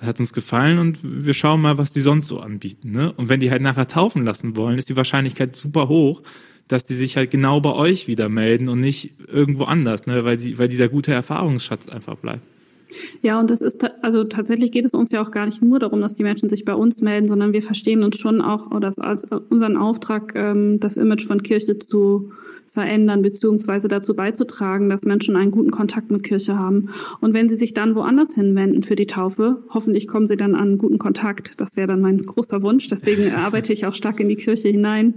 [0.02, 2.92] hat uns gefallen und wir schauen mal, was die sonst so anbieten.
[2.92, 3.12] Ne?
[3.14, 6.22] Und wenn die halt nachher taufen lassen wollen, ist die Wahrscheinlichkeit super hoch,
[6.68, 10.24] dass die sich halt genau bei euch wieder melden und nicht irgendwo anders, ne?
[10.24, 12.46] weil, sie, weil dieser gute Erfahrungsschatz einfach bleibt.
[13.22, 16.02] Ja, und das ist, also tatsächlich geht es uns ja auch gar nicht nur darum,
[16.02, 19.26] dass die Menschen sich bei uns melden, sondern wir verstehen uns schon auch oder als
[19.50, 22.32] unseren Auftrag, ähm, das Image von Kirche zu
[22.68, 26.90] verändern, beziehungsweise dazu beizutragen, dass Menschen einen guten Kontakt mit Kirche haben.
[27.22, 30.62] Und wenn sie sich dann woanders hinwenden für die Taufe, hoffentlich kommen sie dann an
[30.62, 31.60] einen guten Kontakt.
[31.62, 32.88] Das wäre dann mein großer Wunsch.
[32.88, 35.16] Deswegen arbeite ich auch stark in die Kirche hinein,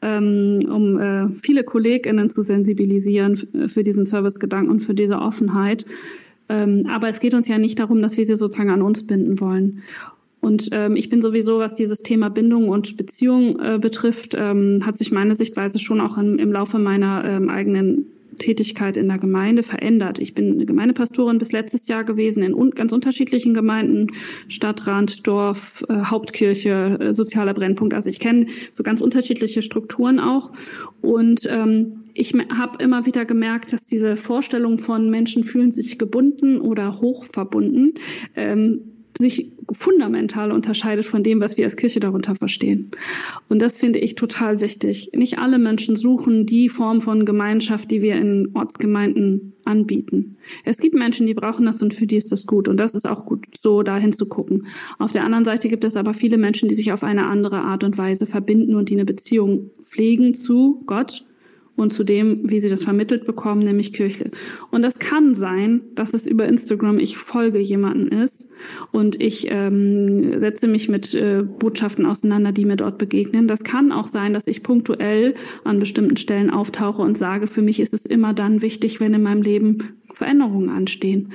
[0.00, 5.84] ähm, um äh, viele KollegInnen zu sensibilisieren für diesen Servicegedanken und für diese Offenheit.
[6.48, 9.40] Ähm, aber es geht uns ja nicht darum, dass wir sie sozusagen an uns binden
[9.40, 9.82] wollen.
[10.40, 14.96] Und ähm, ich bin sowieso, was dieses Thema Bindung und Beziehung äh, betrifft, ähm, hat
[14.96, 18.06] sich meine Sichtweise schon auch im, im Laufe meiner ähm, eigenen
[18.38, 20.18] Tätigkeit in der Gemeinde verändert.
[20.18, 24.08] Ich bin Gemeindepastorin bis letztes Jahr gewesen in un ganz unterschiedlichen Gemeinden,
[24.48, 27.94] Stadtrand, Dorf, äh, Hauptkirche, äh, sozialer Brennpunkt.
[27.94, 30.50] Also ich kenne so ganz unterschiedliche Strukturen auch.
[31.00, 36.60] Und ähm, ich habe immer wieder gemerkt, dass diese Vorstellung von Menschen fühlen sich gebunden
[36.60, 37.94] oder hochverbunden
[38.34, 42.90] ähm, sich fundamental unterscheidet von dem, was wir als Kirche darunter verstehen.
[43.48, 45.10] Und das finde ich total wichtig.
[45.14, 50.36] Nicht alle Menschen suchen die Form von Gemeinschaft, die wir in Ortsgemeinden anbieten.
[50.64, 52.68] Es gibt Menschen, die brauchen das und für die ist das gut.
[52.68, 54.66] Und das ist auch gut, so dahin zu gucken.
[54.98, 57.84] Auf der anderen Seite gibt es aber viele Menschen, die sich auf eine andere Art
[57.84, 61.24] und Weise verbinden und die eine Beziehung pflegen zu Gott
[61.76, 64.30] und zu dem, wie sie das vermittelt bekommen, nämlich Kirche.
[64.70, 68.48] Und das kann sein, dass es über Instagram ich folge jemanden ist
[68.92, 73.48] Und ich ähm, setze mich mit äh, Botschaften auseinander, die mir dort begegnen.
[73.48, 77.80] Das kann auch sein, dass ich punktuell an bestimmten Stellen auftauche und sage, für mich
[77.80, 79.78] ist es immer dann wichtig, wenn in meinem Leben
[80.14, 81.32] Veränderungen anstehen.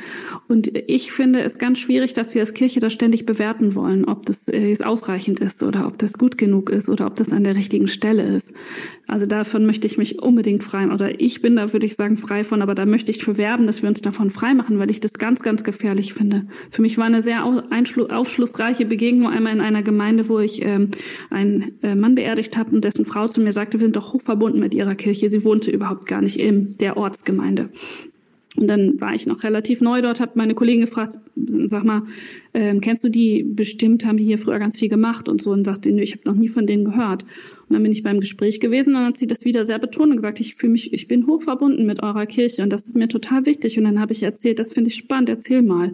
[0.48, 4.26] Und ich finde es ganz schwierig, dass wir als Kirche das ständig bewerten wollen, ob
[4.26, 7.56] das äh, ausreichend ist oder ob das gut genug ist oder ob das an der
[7.56, 8.54] richtigen Stelle ist.
[9.08, 12.44] Also davon möchte ich mich unbedingt frei, oder ich bin da, würde ich sagen, frei
[12.44, 15.00] von, aber da möchte ich für werben, dass wir uns davon frei machen, weil ich
[15.00, 16.48] das ganz, ganz gefährlich finde.
[16.70, 20.92] Für mich war eine sehr aufschlussreiche Begegnung einmal in einer Gemeinde, wo ich ähm,
[21.30, 24.60] einen äh, Mann beerdigt habe und dessen Frau zu mir sagte, wir sind doch hochverbunden
[24.60, 25.30] mit ihrer Kirche.
[25.30, 27.70] Sie wohnte überhaupt gar nicht in der Ortsgemeinde.
[28.58, 31.20] Und dann war ich noch relativ neu dort, habe meine Kollegen gefragt,
[31.66, 32.04] sag mal,
[32.56, 35.64] ähm, kennst du die bestimmt, haben die hier früher ganz viel gemacht und so und
[35.64, 37.24] sagte, nö, ich habe noch nie von denen gehört.
[37.24, 40.10] Und dann bin ich beim Gespräch gewesen und dann hat sie das wieder sehr betont
[40.10, 42.96] und gesagt, ich fühle mich, ich bin hoch verbunden mit eurer Kirche und das ist
[42.96, 43.78] mir total wichtig.
[43.78, 45.94] Und dann habe ich erzählt, das finde ich spannend, erzähl mal.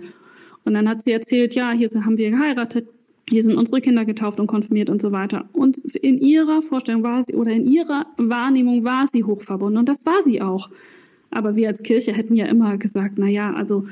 [0.63, 2.87] Und dann hat sie erzählt, ja, hier haben wir geheiratet,
[3.29, 5.49] hier sind unsere Kinder getauft und konfirmiert und so weiter.
[5.51, 10.05] Und in ihrer Vorstellung war sie oder in ihrer Wahrnehmung war sie hochverbunden und das
[10.05, 10.69] war sie auch.
[11.33, 13.85] Aber wir als Kirche hätten ja immer gesagt, na ja, also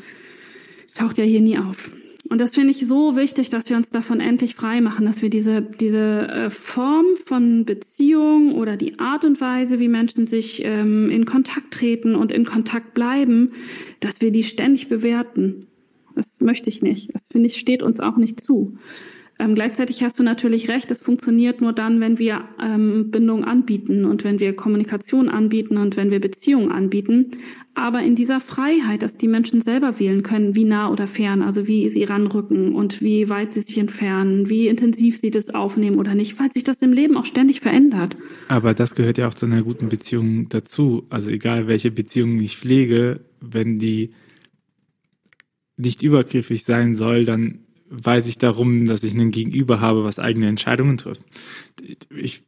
[0.95, 1.91] taucht ja hier nie auf.
[2.29, 5.29] Und das finde ich so wichtig, dass wir uns davon endlich frei machen, dass wir
[5.29, 11.09] diese, diese äh, Form von Beziehung oder die Art und Weise, wie Menschen sich ähm,
[11.09, 13.51] in Kontakt treten und in Kontakt bleiben,
[13.99, 15.67] dass wir die ständig bewerten.
[16.15, 17.13] Das möchte ich nicht.
[17.13, 18.77] Das finde ich, steht uns auch nicht zu.
[19.41, 24.05] Ähm, gleichzeitig hast du natürlich recht, es funktioniert nur dann, wenn wir ähm, Bindung anbieten
[24.05, 27.31] und wenn wir Kommunikation anbieten und wenn wir Beziehungen anbieten.
[27.73, 31.65] Aber in dieser Freiheit, dass die Menschen selber wählen können, wie nah oder fern, also
[31.65, 36.13] wie sie ranrücken und wie weit sie sich entfernen, wie intensiv sie das aufnehmen oder
[36.13, 38.15] nicht, weil sich das im Leben auch ständig verändert.
[38.47, 41.07] Aber das gehört ja auch zu einer guten Beziehung dazu.
[41.09, 44.11] Also egal, welche Beziehung ich pflege, wenn die
[45.77, 50.47] nicht übergriffig sein soll, dann weiß ich darum, dass ich einen Gegenüber habe, was eigene
[50.47, 51.23] Entscheidungen trifft.
[52.09, 52.43] Ich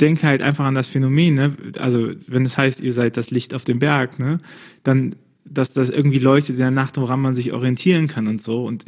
[0.00, 1.56] denke halt einfach an das Phänomen, ne?
[1.78, 4.38] also wenn es heißt, ihr seid das Licht auf dem Berg, ne?
[4.82, 5.14] dann
[5.48, 8.64] dass das irgendwie leuchtet in der Nacht, woran man sich orientieren kann und so.
[8.64, 8.84] Und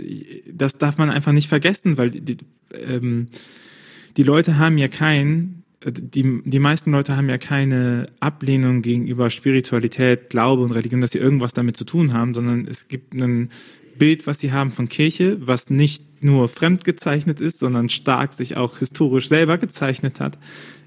[0.53, 2.37] das darf man einfach nicht vergessen, weil die,
[2.73, 3.29] ähm,
[4.17, 10.31] die Leute haben ja kein, die, die meisten Leute haben ja keine Ablehnung gegenüber Spiritualität,
[10.31, 13.51] Glaube und Religion, dass sie irgendwas damit zu tun haben, sondern es gibt einen
[13.99, 18.57] Bild, was sie haben von Kirche, was nicht nur fremd gezeichnet ist, sondern stark sich
[18.57, 20.39] auch historisch selber gezeichnet hat,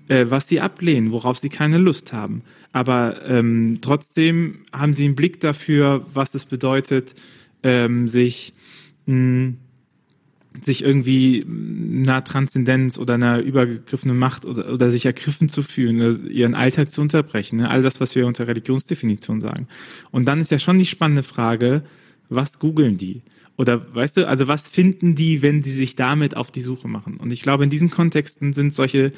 [0.07, 2.43] äh, was sie ablehnen, worauf sie keine Lust haben.
[2.71, 7.15] Aber ähm, trotzdem haben sie einen Blick dafür, was es bedeutet,
[7.63, 8.53] ähm, sich
[9.05, 9.53] mh,
[10.61, 16.55] sich irgendwie einer Transzendenz oder einer übergegriffenen Macht oder, oder sich ergriffen zu fühlen, ihren
[16.55, 17.59] Alltag zu unterbrechen.
[17.59, 17.69] Ne?
[17.69, 19.67] All das, was wir unter Religionsdefinition sagen.
[20.11, 21.83] Und dann ist ja schon die spannende Frage,
[22.31, 23.21] was googeln die?
[23.57, 27.17] Oder weißt du, also was finden die, wenn sie sich damit auf die Suche machen?
[27.17, 29.13] Und ich glaube, in diesen Kontexten sind solche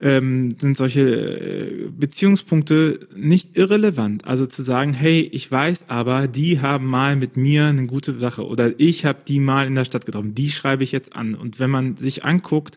[0.00, 4.26] ähm, sind solche äh, Beziehungspunkte nicht irrelevant.
[4.26, 8.46] Also zu sagen, hey, ich weiß aber, die haben mal mit mir eine gute Sache
[8.46, 11.34] oder ich habe die mal in der Stadt getroffen, die schreibe ich jetzt an.
[11.34, 12.76] Und wenn man sich anguckt,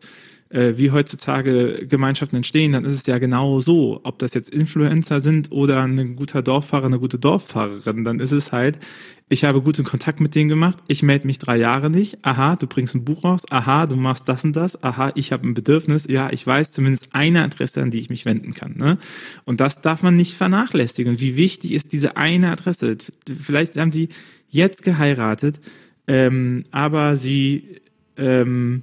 [0.50, 4.00] äh, wie heutzutage Gemeinschaften entstehen, dann ist es ja genau so.
[4.04, 8.52] Ob das jetzt Influencer sind oder ein guter Dorffahrer, eine gute Dorffahrerin, dann ist es
[8.52, 8.80] halt,
[9.32, 12.66] ich habe guten Kontakt mit denen gemacht, ich melde mich drei Jahre nicht, aha, du
[12.66, 16.08] bringst ein Buch raus, aha, du machst das und das, aha, ich habe ein Bedürfnis,
[16.10, 18.76] ja, ich weiß zumindest eine Adresse, an die ich mich wenden kann.
[18.76, 18.98] Ne?
[19.46, 21.20] Und das darf man nicht vernachlässigen.
[21.20, 22.98] Wie wichtig ist diese eine Adresse?
[23.42, 24.10] Vielleicht haben sie
[24.50, 25.60] jetzt geheiratet,
[26.08, 27.82] ähm, aber sie
[28.18, 28.82] ähm,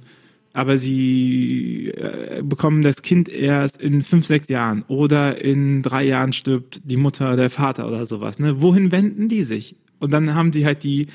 [0.53, 6.33] aber sie äh, bekommen das Kind erst in fünf, sechs Jahren oder in drei Jahren
[6.33, 8.39] stirbt die Mutter, der Vater oder sowas.
[8.39, 8.59] Ne?
[8.59, 9.75] Wohin wenden die sich?
[9.99, 11.07] Und dann haben die halt die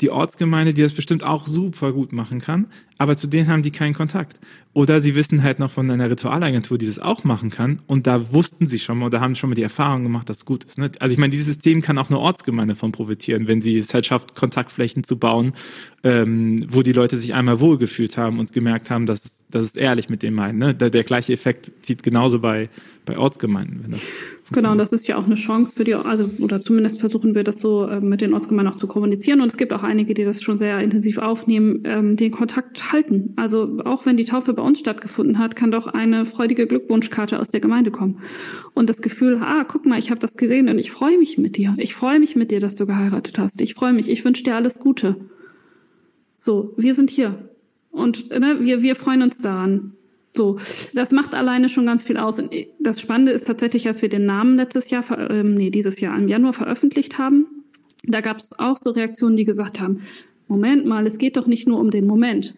[0.00, 2.66] die Ortsgemeinde, die das bestimmt auch super gut machen kann,
[2.98, 4.38] aber zu denen haben die keinen Kontakt.
[4.72, 8.32] Oder sie wissen halt noch von einer Ritualagentur, die das auch machen kann, und da
[8.32, 10.78] wussten sie schon mal oder haben schon mal die Erfahrung gemacht, dass es gut ist.
[10.78, 10.90] Ne?
[10.98, 14.06] Also ich meine, dieses System kann auch eine Ortsgemeinde von profitieren, wenn sie es halt
[14.06, 15.52] schafft, Kontaktflächen zu bauen,
[16.02, 19.76] ähm, wo die Leute sich einmal wohlgefühlt haben und gemerkt haben, dass es, dass es
[19.76, 20.58] ehrlich mit dem meinen.
[20.58, 20.74] Ne?
[20.74, 22.68] Der, der gleiche Effekt zieht genauso bei,
[23.06, 24.02] bei Ortsgemeinden, wenn das
[24.52, 27.44] Genau, und das ist ja auch eine Chance für die, also oder zumindest versuchen wir
[27.44, 29.40] das so äh, mit den Ortsgemeinden auch zu kommunizieren.
[29.40, 33.32] Und es gibt auch einige, die das schon sehr intensiv aufnehmen, ähm, den Kontakt halten.
[33.36, 37.48] Also auch wenn die Taufe bei uns stattgefunden hat, kann doch eine freudige Glückwunschkarte aus
[37.48, 38.20] der Gemeinde kommen.
[38.74, 41.56] Und das Gefühl, ah, guck mal, ich habe das gesehen und ich freue mich mit
[41.56, 41.74] dir.
[41.78, 43.60] Ich freue mich mit dir, dass du geheiratet hast.
[43.60, 45.16] Ich freue mich, ich wünsche dir alles Gute.
[46.38, 47.48] So, wir sind hier.
[47.90, 49.92] Und ne, wir, wir freuen uns daran.
[50.36, 50.58] So,
[50.94, 52.40] das macht alleine schon ganz viel aus.
[52.40, 56.18] Und das Spannende ist tatsächlich, als wir den Namen letztes Jahr, ähm, nee, dieses Jahr
[56.18, 57.46] im Januar veröffentlicht haben,
[58.06, 60.00] Da gab es auch so Reaktionen, die gesagt haben,
[60.48, 62.54] Moment mal, es geht doch nicht nur um den Moment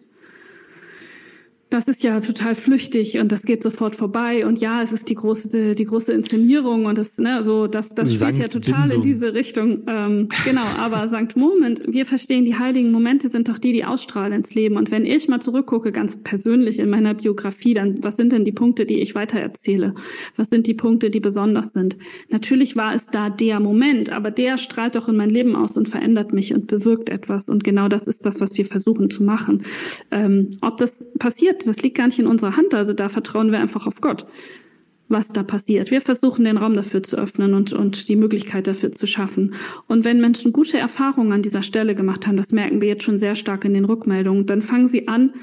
[1.69, 4.45] das ist ja total flüchtig und das geht sofort vorbei.
[4.45, 8.13] Und ja, es ist die große die große Inszenierung und das ne so das das
[8.13, 9.81] spielt ja total in diese Richtung.
[9.87, 14.31] Ähm, genau aber Sankt Moment wir verstehen die heiligen Momente sind doch die die ausstrahlen
[14.31, 14.77] ins Leben.
[14.77, 18.53] Und wenn ich mal zurückgucke ganz persönlich in meiner Biografie dann was sind denn die
[18.53, 19.93] Punkte die ich weiter erzähle?
[20.37, 21.97] Was sind die Punkte die besonders sind?
[22.29, 25.89] Natürlich war es da der Moment aber der strahlt doch in mein Leben aus und
[25.89, 27.49] verändert mich und bewirkt etwas.
[27.49, 29.63] Und genau das ist das was wir versuchen zu machen.
[30.11, 32.73] Ähm, ob das passiert passiert, das liegt gar nicht in unserer Hand.
[32.73, 34.25] Also da vertrauen wir einfach auf Gott,
[35.07, 35.91] was da passiert.
[35.91, 39.53] Wir versuchen den Raum dafür zu öffnen und, und die Möglichkeit dafür zu schaffen.
[39.87, 43.17] Und wenn Menschen gute Erfahrungen an dieser Stelle gemacht haben, das merken wir jetzt schon
[43.17, 45.33] sehr stark in den Rückmeldungen, dann fangen sie an,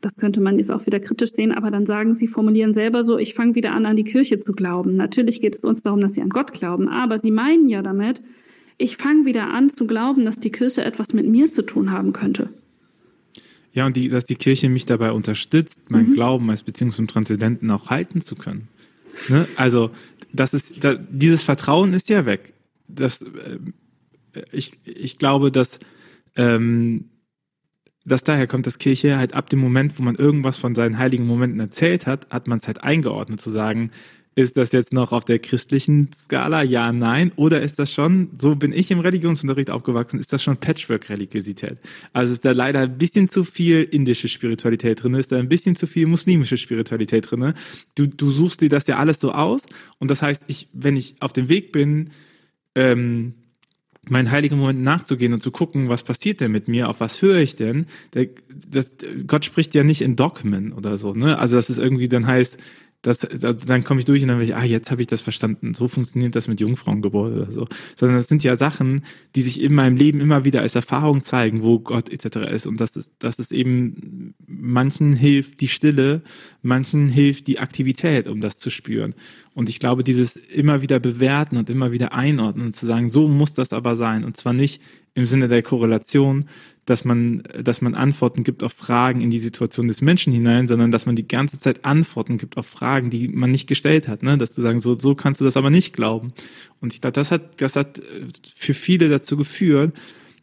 [0.00, 3.18] das könnte man jetzt auch wieder kritisch sehen, aber dann sagen sie, formulieren selber so,
[3.18, 4.94] ich fange wieder an, an die Kirche zu glauben.
[4.94, 8.22] Natürlich geht es uns darum, dass sie an Gott glauben, aber sie meinen ja damit,
[8.80, 12.12] ich fange wieder an zu glauben, dass die Kirche etwas mit mir zu tun haben
[12.12, 12.48] könnte.
[13.78, 16.14] Ja, und die, dass die Kirche mich dabei unterstützt, mein mhm.
[16.14, 18.66] Glauben als Beziehung zum Transzendenten auch halten zu können.
[19.28, 19.46] Ne?
[19.54, 19.92] Also,
[20.32, 22.54] das ist, da, dieses Vertrauen ist ja weg.
[22.88, 23.60] Das, äh,
[24.50, 25.78] ich, ich glaube, dass,
[26.34, 27.04] ähm,
[28.04, 31.28] dass daher kommt, dass Kirche halt ab dem Moment, wo man irgendwas von seinen heiligen
[31.28, 33.92] Momenten erzählt hat, hat man es halt eingeordnet zu sagen,
[34.38, 36.62] ist das jetzt noch auf der christlichen Skala?
[36.62, 37.32] Ja, nein.
[37.34, 41.78] Oder ist das schon, so bin ich im Religionsunterricht aufgewachsen, ist das schon Patchwork-Religiosität?
[42.12, 45.74] Also ist da leider ein bisschen zu viel indische Spiritualität drin, ist da ein bisschen
[45.74, 47.52] zu viel muslimische Spiritualität drin.
[47.96, 49.62] Du, du suchst dir das ja alles so aus.
[49.98, 52.10] Und das heißt, ich, wenn ich auf dem Weg bin,
[52.76, 53.34] ähm,
[54.08, 57.38] meinen heiligen Momenten nachzugehen und zu gucken, was passiert denn mit mir, auf was höre
[57.38, 57.86] ich denn?
[58.14, 58.28] Der,
[58.70, 58.90] das,
[59.26, 61.40] Gott spricht ja nicht in Dogmen oder so, ne?
[61.40, 62.58] Also dass es irgendwie dann heißt,
[63.02, 65.20] das, das, dann komme ich durch und dann will ich, ah, jetzt habe ich das
[65.20, 65.72] verstanden.
[65.72, 67.66] So funktioniert das mit Jungfrauengeburt oder so.
[67.94, 69.04] Sondern es sind ja Sachen,
[69.36, 72.50] die sich in meinem Leben immer wieder als Erfahrung zeigen, wo Gott etc.
[72.50, 72.66] ist.
[72.66, 76.22] Und das ist, das ist eben, manchen hilft die Stille,
[76.62, 79.14] manchen hilft die Aktivität, um das zu spüren.
[79.54, 83.28] Und ich glaube, dieses immer wieder bewerten und immer wieder einordnen und zu sagen, so
[83.28, 84.24] muss das aber sein.
[84.24, 84.82] Und zwar nicht
[85.14, 86.46] im Sinne der Korrelation,
[86.88, 90.90] dass man, dass man Antworten gibt auf Fragen in die Situation des Menschen hinein, sondern
[90.90, 94.38] dass man die ganze Zeit Antworten gibt auf Fragen, die man nicht gestellt hat, ne?
[94.38, 96.32] Dass du sagen, so, so kannst du das aber nicht glauben.
[96.80, 98.00] Und ich glaube, das hat, das hat
[98.56, 99.92] für viele dazu geführt,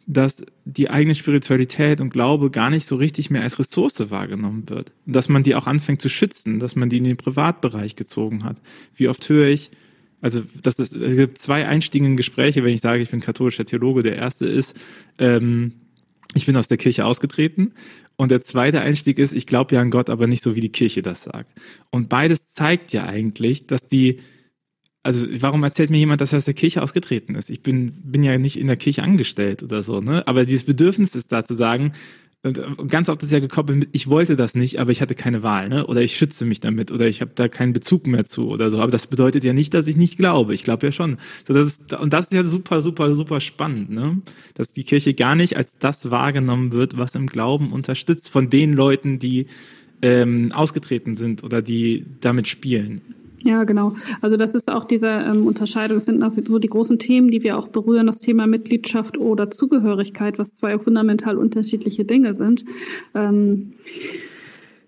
[0.05, 4.91] dass die eigene Spiritualität und Glaube gar nicht so richtig mehr als Ressource wahrgenommen wird.
[5.07, 8.43] Und dass man die auch anfängt zu schützen, dass man die in den Privatbereich gezogen
[8.43, 8.61] hat.
[8.95, 9.71] Wie oft höre ich,
[10.21, 13.65] also das ist, es gibt zwei Einstiege in Gespräche, wenn ich sage, ich bin katholischer
[13.65, 14.03] Theologe.
[14.03, 14.75] Der erste ist,
[15.17, 15.73] ähm,
[16.35, 17.73] ich bin aus der Kirche ausgetreten.
[18.17, 20.71] Und der zweite Einstieg ist, ich glaube ja an Gott, aber nicht so, wie die
[20.71, 21.51] Kirche das sagt.
[21.91, 24.19] Und beides zeigt ja eigentlich, dass die,
[25.01, 27.49] also warum erzählt mir jemand, dass er aus der Kirche ausgetreten ist?
[27.49, 30.27] Ich bin, bin ja nicht in der Kirche angestellt oder so, ne?
[30.27, 31.93] Aber dieses Bedürfnis ist da zu sagen,
[32.45, 35.15] und äh, ganz oft ist ja gekoppelt mit, ich wollte das nicht, aber ich hatte
[35.15, 35.87] keine Wahl, ne?
[35.87, 38.79] Oder ich schütze mich damit oder ich habe da keinen Bezug mehr zu oder so.
[38.79, 40.53] Aber das bedeutet ja nicht, dass ich nicht glaube.
[40.53, 41.17] Ich glaube ja schon.
[41.47, 44.21] So, das ist, und das ist ja super, super, super spannend, ne?
[44.53, 48.73] Dass die Kirche gar nicht als das wahrgenommen wird, was im Glauben unterstützt von den
[48.73, 49.47] Leuten, die
[50.01, 53.01] ähm, ausgetreten sind oder die damit spielen.
[53.43, 53.93] Ja, genau.
[54.21, 55.97] Also das ist auch diese ähm, Unterscheidung.
[55.97, 59.49] Das sind also so die großen Themen, die wir auch berühren, das Thema Mitgliedschaft oder
[59.49, 62.65] Zugehörigkeit, was zwei fundamental unterschiedliche Dinge sind.
[63.13, 63.73] Ähm,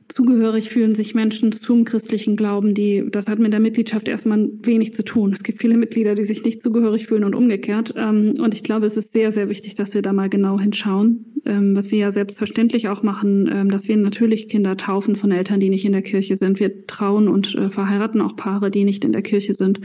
[0.09, 4.93] zugehörig fühlen sich Menschen zum christlichen Glauben, die, das hat mit der Mitgliedschaft erstmal wenig
[4.93, 5.33] zu tun.
[5.33, 7.93] Es gibt viele Mitglieder, die sich nicht zugehörig fühlen und umgekehrt.
[7.97, 11.33] Ähm, und ich glaube, es ist sehr, sehr wichtig, dass wir da mal genau hinschauen,
[11.45, 15.59] ähm, was wir ja selbstverständlich auch machen, ähm, dass wir natürlich Kinder taufen von Eltern,
[15.59, 16.59] die nicht in der Kirche sind.
[16.59, 19.81] Wir trauen und äh, verheiraten auch Paare, die nicht in der Kirche sind,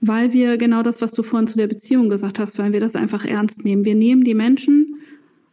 [0.00, 2.94] weil wir genau das, was du vorhin zu der Beziehung gesagt hast, weil wir das
[2.94, 3.84] einfach ernst nehmen.
[3.84, 4.96] Wir nehmen die Menschen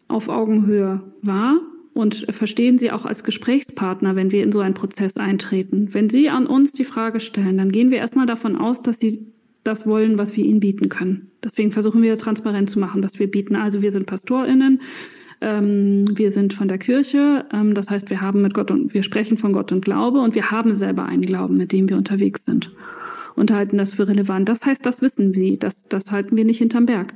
[0.07, 1.59] auf Augenhöhe wahr
[1.93, 5.93] und verstehen sie auch als Gesprächspartner, wenn wir in so einen Prozess eintreten.
[5.93, 9.27] Wenn sie an uns die Frage stellen, dann gehen wir erstmal davon aus, dass sie
[9.63, 11.31] das wollen, was wir ihnen bieten können.
[11.43, 13.55] Deswegen versuchen wir transparent zu machen, dass wir bieten.
[13.55, 14.81] Also wir sind PastorInnen,
[15.41, 19.03] ähm, wir sind von der Kirche, ähm, das heißt, wir haben mit Gott und wir
[19.03, 22.45] sprechen von Gott und Glaube und wir haben selber einen Glauben, mit dem wir unterwegs
[22.45, 22.71] sind
[23.35, 24.47] und halten das für relevant.
[24.49, 27.13] Das heißt, das wissen sie, das, das halten wir nicht hinterm Berg.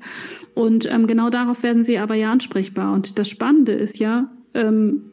[0.56, 2.94] Und ähm, genau darauf werden sie aber ja ansprechbar.
[2.94, 5.12] Und das Spannende ist ja, ähm,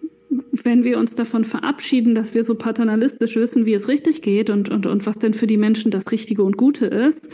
[0.51, 4.69] wenn wir uns davon verabschieden, dass wir so paternalistisch wissen, wie es richtig geht und,
[4.69, 7.29] und, und was denn für die Menschen das Richtige und Gute ist,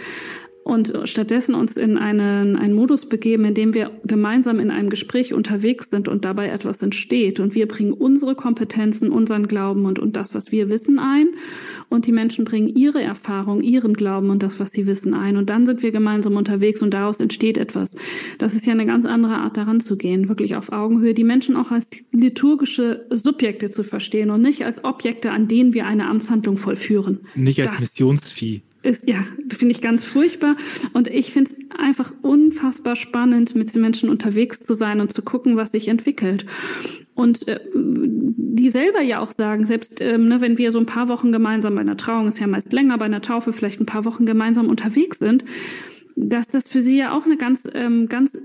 [0.62, 5.32] und stattdessen uns in einen, einen Modus begeben, in dem wir gemeinsam in einem Gespräch
[5.32, 7.40] unterwegs sind und dabei etwas entsteht.
[7.40, 11.30] Und wir bringen unsere Kompetenzen, unseren Glauben und, und das, was wir wissen, ein.
[11.88, 15.36] Und die Menschen bringen ihre Erfahrung, ihren Glauben und das, was sie wissen, ein.
[15.36, 17.96] Und dann sind wir gemeinsam unterwegs und daraus entsteht etwas.
[18.38, 21.56] Das ist ja eine ganz andere Art, daran zu gehen, wirklich auf Augenhöhe, die Menschen
[21.56, 26.58] auch als liturgische Subjekte zu verstehen und nicht als Objekte, an denen wir eine Amtshandlung
[26.58, 27.20] vollführen.
[27.34, 30.56] Nicht als das, Missionsvieh ist, ja, finde ich ganz furchtbar.
[30.92, 35.22] Und ich finde es einfach unfassbar spannend, mit den Menschen unterwegs zu sein und zu
[35.22, 36.46] gucken, was sich entwickelt.
[37.14, 41.08] Und äh, die selber ja auch sagen, selbst ähm, ne, wenn wir so ein paar
[41.08, 44.04] Wochen gemeinsam bei einer Trauung, ist ja meist länger, bei einer Taufe vielleicht ein paar
[44.04, 45.44] Wochen gemeinsam unterwegs sind,
[46.16, 48.38] dass das für sie ja auch eine ganz, ähm, ganz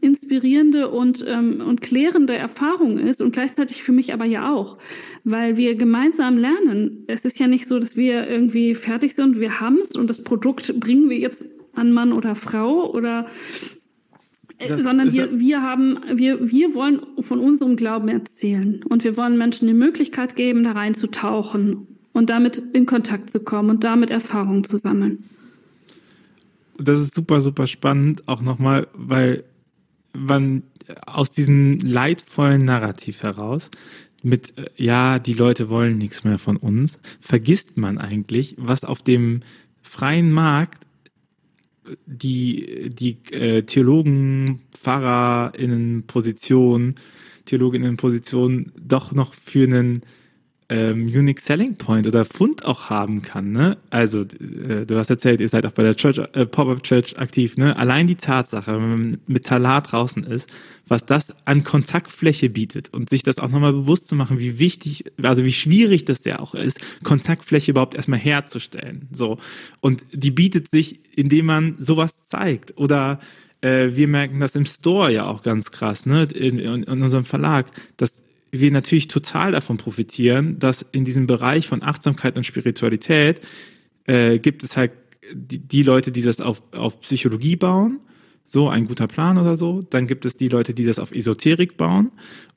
[0.00, 4.78] inspirierende und, ähm, und klärende Erfahrung ist und gleichzeitig für mich aber ja auch,
[5.24, 7.04] weil wir gemeinsam lernen.
[7.06, 10.22] Es ist ja nicht so, dass wir irgendwie fertig sind, wir haben es und das
[10.22, 13.26] Produkt bringen wir jetzt an Mann oder Frau oder
[14.58, 19.38] äh, sondern wir, wir haben, wir, wir wollen von unserem Glauben erzählen und wir wollen
[19.38, 24.64] Menschen die Möglichkeit geben, da reinzutauchen und damit in Kontakt zu kommen und damit Erfahrungen
[24.64, 25.24] zu sammeln.
[26.76, 29.44] Das ist super, super spannend, auch nochmal, weil
[30.12, 30.62] man
[31.06, 33.70] aus diesem leidvollen Narrativ heraus
[34.22, 39.02] mit, äh, ja, die Leute wollen nichts mehr von uns, vergisst man eigentlich, was auf
[39.02, 39.40] dem
[39.82, 40.86] freien Markt
[42.06, 46.94] die, die äh, Theologen, PfarrerInnen Position,
[47.46, 50.02] Theologinnen Position doch noch für einen
[50.70, 53.52] ähm, Unique Selling Point oder Fund auch haben kann.
[53.52, 53.78] Ne?
[53.88, 57.56] Also äh, du hast erzählt, ihr seid auch bei der Church, äh, Pop-up Church aktiv.
[57.56, 57.76] Ne?
[57.76, 60.48] Allein die Tatsache, wenn man mit Talar draußen ist,
[60.86, 65.04] was das an Kontaktfläche bietet und sich das auch nochmal bewusst zu machen, wie wichtig,
[65.22, 69.08] also wie schwierig das ja auch ist, Kontaktfläche überhaupt erstmal herzustellen.
[69.12, 69.38] So
[69.80, 73.20] und die bietet sich, indem man sowas zeigt oder
[73.62, 77.24] äh, wir merken das im Store ja auch ganz krass, ne, in, in, in unserem
[77.24, 83.40] Verlag, dass wir natürlich total davon profitieren, dass in diesem Bereich von Achtsamkeit und Spiritualität
[84.06, 84.92] äh, gibt es halt
[85.32, 88.00] die, die Leute, die das auf, auf Psychologie bauen,
[88.44, 89.82] so ein guter Plan oder so.
[89.82, 92.12] Dann gibt es die Leute, die das auf Esoterik bauen.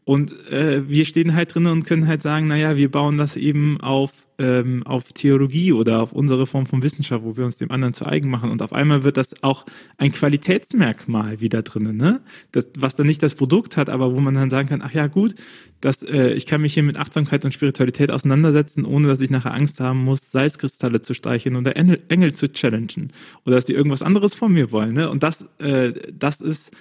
[0.05, 3.79] Und äh, wir stehen halt drin und können halt sagen, naja, wir bauen das eben
[3.81, 4.11] auf
[4.41, 8.07] ähm, auf Theologie oder auf unsere Form von Wissenschaft, wo wir uns dem anderen zu
[8.07, 8.49] eigen machen.
[8.49, 9.65] Und auf einmal wird das auch
[9.97, 12.21] ein Qualitätsmerkmal wieder drinnen, ne?
[12.51, 15.05] Das, was dann nicht das Produkt hat, aber wo man dann sagen kann, ach ja,
[15.05, 15.35] gut,
[15.79, 19.53] das, äh, ich kann mich hier mit Achtsamkeit und Spiritualität auseinandersetzen, ohne dass ich nachher
[19.53, 23.13] Angst haben muss, Salzkristalle zu streicheln oder Engel, Engel zu challengen.
[23.45, 24.93] Oder dass die irgendwas anderes von mir wollen.
[24.93, 25.09] Ne?
[25.09, 26.71] Und das, äh, das ist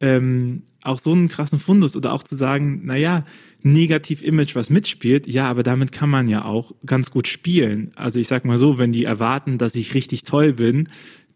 [0.00, 3.24] ähm, auch so einen krassen Fundus oder auch zu sagen, naja,
[3.62, 7.90] Negativ-Image, was mitspielt, ja, aber damit kann man ja auch ganz gut spielen.
[7.96, 10.88] Also ich sag mal so, wenn die erwarten, dass ich richtig toll bin,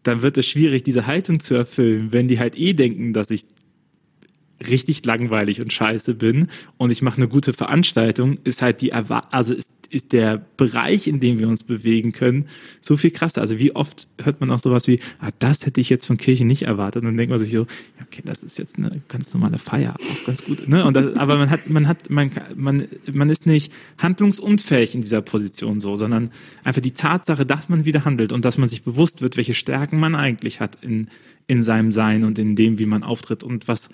[0.03, 2.11] dann wird es schwierig, diese Haltung zu erfüllen.
[2.11, 3.45] Wenn die halt eh denken, dass ich
[4.69, 6.47] richtig langweilig und scheiße bin
[6.77, 11.07] und ich mache eine gute Veranstaltung, ist halt die Erwartung, also ist ist der Bereich,
[11.07, 12.47] in dem wir uns bewegen können,
[12.81, 13.41] so viel krasser.
[13.41, 16.45] Also wie oft hört man auch sowas wie, ah, das hätte ich jetzt von Kirche
[16.45, 17.01] nicht erwartet.
[17.01, 17.67] Und dann denkt man sich so,
[18.01, 20.67] okay, das ist jetzt eine ganz normale Feier, auch ganz gut.
[20.67, 20.83] Ne?
[20.83, 25.21] Und das, aber man hat, man hat, man, man, man ist nicht handlungsunfähig in dieser
[25.21, 26.31] Position so, sondern
[26.63, 29.99] einfach die Tatsache, dass man wieder handelt und dass man sich bewusst wird, welche Stärken
[29.99, 31.07] man eigentlich hat in,
[31.45, 33.89] in seinem Sein und in dem, wie man auftritt und was,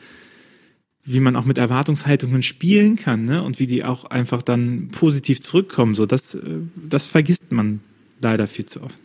[1.11, 3.43] wie man auch mit Erwartungshaltungen spielen kann, ne?
[3.43, 5.95] Und wie die auch einfach dann positiv zurückkommen.
[5.95, 6.39] So, das, äh,
[6.75, 7.79] das vergisst man
[8.21, 8.95] leider viel zu oft.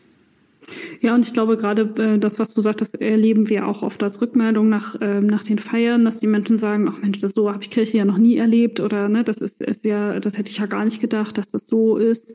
[1.01, 4.21] Ja, und ich glaube, gerade äh, das, was du sagtest, erleben wir auch oft als
[4.21, 7.63] Rückmeldung nach, äh, nach den Feiern, dass die Menschen sagen, ach Mensch, das so habe
[7.63, 10.59] ich Kirche ja noch nie erlebt oder ne, das ist, ist ja, das hätte ich
[10.59, 12.35] ja gar nicht gedacht, dass das so ist.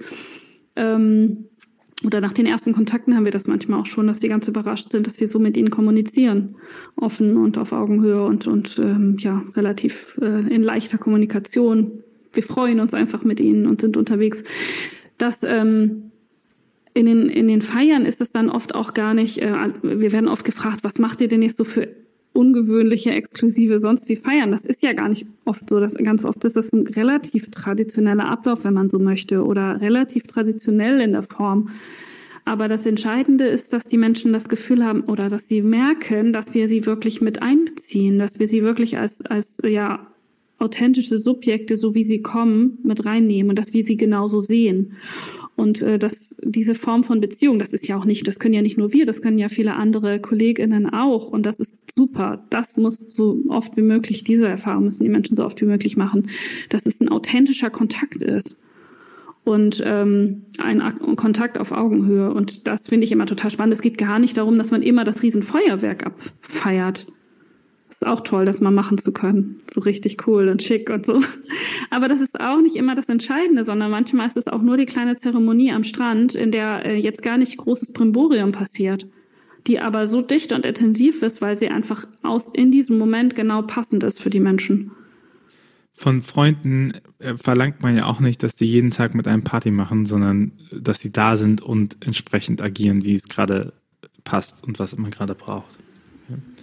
[0.76, 1.46] Ähm,
[2.06, 4.90] oder nach den ersten Kontakten haben wir das manchmal auch schon, dass die ganz überrascht
[4.90, 6.56] sind, dass wir so mit ihnen kommunizieren,
[6.96, 12.04] offen und auf Augenhöhe und, und ähm, ja, relativ äh, in leichter Kommunikation.
[12.32, 14.44] Wir freuen uns einfach mit ihnen und sind unterwegs.
[15.18, 16.12] Das ähm,
[16.94, 20.30] in den, in den Feiern ist es dann oft auch gar nicht, äh, wir werden
[20.30, 21.90] oft gefragt, was macht ihr denn jetzt so für
[22.34, 24.52] ungewöhnliche, exklusive sonst wie feiern.
[24.52, 25.80] Das ist ja gar nicht oft so.
[25.80, 30.28] Das, ganz oft ist das ein relativ traditioneller Ablauf, wenn man so möchte, oder relativ
[30.28, 31.70] traditionell in der Form.
[32.46, 36.54] Aber das Entscheidende ist, dass die Menschen das Gefühl haben oder dass sie merken, dass
[36.54, 40.08] wir sie wirklich mit einbeziehen, dass wir sie wirklich als, als ja,
[40.60, 44.94] authentische Subjekte, so wie sie kommen, mit reinnehmen und dass wir sie genauso sehen.
[45.56, 48.62] Und äh, dass diese Form von Beziehung, das ist ja auch nicht, das können ja
[48.62, 51.28] nicht nur wir, das können ja viele andere KollegInnen auch.
[51.28, 52.46] Und das ist super.
[52.50, 55.98] Das muss so oft wie möglich, diese Erfahrung müssen die Menschen so oft wie möglich
[55.98, 56.30] machen,
[56.70, 58.62] dass es ein authentischer Kontakt ist.
[59.46, 60.82] und ähm, ein
[61.16, 62.32] Kontakt auf Augenhöhe.
[62.32, 63.74] Und das finde ich immer total spannend.
[63.74, 67.08] Es geht gar nicht darum, dass man immer das Riesenfeuerwerk abfeiert.
[67.90, 69.58] Ist auch toll, das mal machen zu können.
[69.74, 71.20] So richtig cool und schick und so.
[71.90, 74.86] Aber das ist auch nicht immer das Entscheidende, sondern manchmal ist es auch nur die
[74.86, 79.08] kleine Zeremonie am Strand, in der äh, jetzt gar nicht großes Brimborium passiert,
[79.70, 83.62] die aber so dicht und intensiv ist, weil sie einfach aus in diesem Moment genau
[83.62, 84.92] passend ist für die Menschen.
[85.94, 89.70] Von Freunden äh, verlangt man ja auch nicht, dass die jeden Tag mit einem Party
[89.70, 93.74] machen, sondern dass sie da sind und entsprechend agieren, wie es gerade
[94.24, 95.78] passt und was man gerade braucht.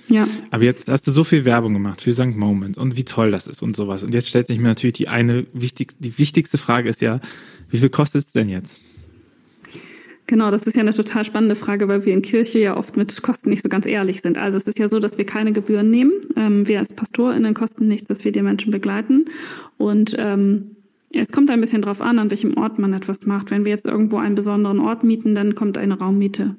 [0.09, 0.27] Ja.
[0.51, 2.37] Aber jetzt hast du so viel Werbung gemacht für St.
[2.37, 4.05] Moment und wie toll das ist und sowas.
[4.05, 7.21] Und jetzt stellt sich mir natürlich die eine wichtig, die wichtigste Frage ist ja,
[7.69, 8.81] wie viel kostet es denn jetzt?
[10.29, 13.23] Genau, das ist ja eine total spannende Frage, weil wir in Kirche ja oft mit
[13.23, 14.39] Kosten nicht so ganz ehrlich sind.
[14.39, 16.13] Also es ist ja so, dass wir keine Gebühren nehmen.
[16.37, 19.27] Ähm, wir als PastorInnen kosten nichts, dass wir die Menschen begleiten.
[19.79, 20.77] Und ähm,
[21.13, 23.53] es kommt ein bisschen drauf an, an welchem Ort man etwas macht.
[23.53, 26.57] Wenn wir jetzt irgendwo einen besonderen Ort mieten, dann kommt eine Raummiete.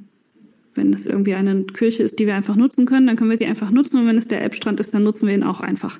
[0.74, 3.48] Wenn es irgendwie eine Kirche ist, die wir einfach nutzen können, dann können wir sie
[3.48, 4.00] einfach nutzen.
[4.00, 6.00] Und wenn es der Elbstrand ist, dann nutzen wir ihn auch einfach.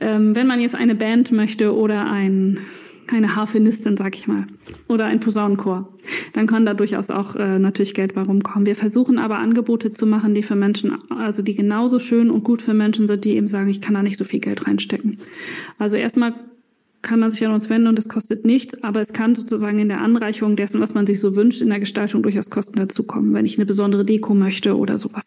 [0.00, 2.58] Ähm, wenn man jetzt eine Band möchte oder ein,
[3.10, 4.46] keine Harfenistin, sag ich mal,
[4.86, 5.88] oder ein Posaunenchor,
[6.32, 8.66] dann kann da durchaus auch äh, natürlich Geld bei rumkommen.
[8.66, 12.62] Wir versuchen aber Angebote zu machen, die für Menschen, also die genauso schön und gut
[12.62, 15.18] für Menschen sind, die eben sagen, ich kann da nicht so viel Geld reinstecken.
[15.76, 16.34] Also erstmal
[17.02, 19.88] kann man sich an uns wenden und es kostet nichts, aber es kann sozusagen in
[19.88, 23.44] der Anreicherung dessen, was man sich so wünscht, in der Gestaltung durchaus Kosten dazukommen, wenn
[23.44, 25.24] ich eine besondere Deko möchte oder sowas.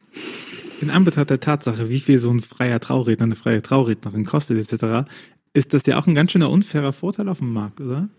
[0.79, 5.09] In Anbetracht der Tatsache, wie viel so ein freier Trauredner, eine freie Traurednerin kostet etc.,
[5.53, 8.09] ist das ja auch ein ganz schöner unfairer Vorteil auf dem Markt, oder?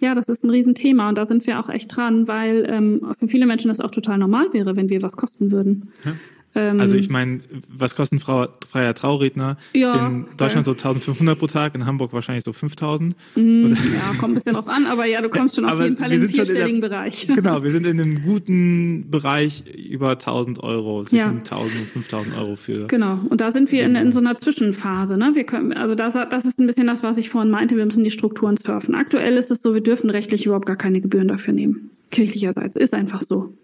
[0.00, 3.28] Ja, das ist ein Riesenthema und da sind wir auch echt dran, weil ähm, für
[3.28, 5.92] viele Menschen das auch total normal wäre, wenn wir was kosten würden.
[6.04, 6.14] Ja.
[6.54, 7.38] Ähm, also ich meine,
[7.68, 9.56] was kostet ein freier Trauredner?
[9.74, 13.14] Ja, in Deutschland so 1500 pro Tag, in Hamburg wahrscheinlich so 5000.
[13.34, 13.74] Mm, ja,
[14.18, 16.28] kommt ein bisschen drauf an, aber ja, du kommst schon auf jeden Fall in den
[16.28, 17.26] vierstelligen der, Bereich.
[17.42, 21.28] Genau, wir sind in einem guten Bereich über 1000 Euro, zwischen ja.
[21.28, 22.86] 1000 und 5000 Euro für.
[22.86, 25.16] Genau, und da sind wir in, in so einer Zwischenphase.
[25.16, 25.32] Ne?
[25.34, 28.04] Wir können, also das, das ist ein bisschen das, was ich vorhin meinte, wir müssen
[28.04, 28.94] die Strukturen surfen.
[28.94, 31.90] Aktuell ist es so, wir dürfen rechtlich überhaupt gar keine Gebühren dafür nehmen.
[32.10, 33.54] Kirchlicherseits, ist einfach so.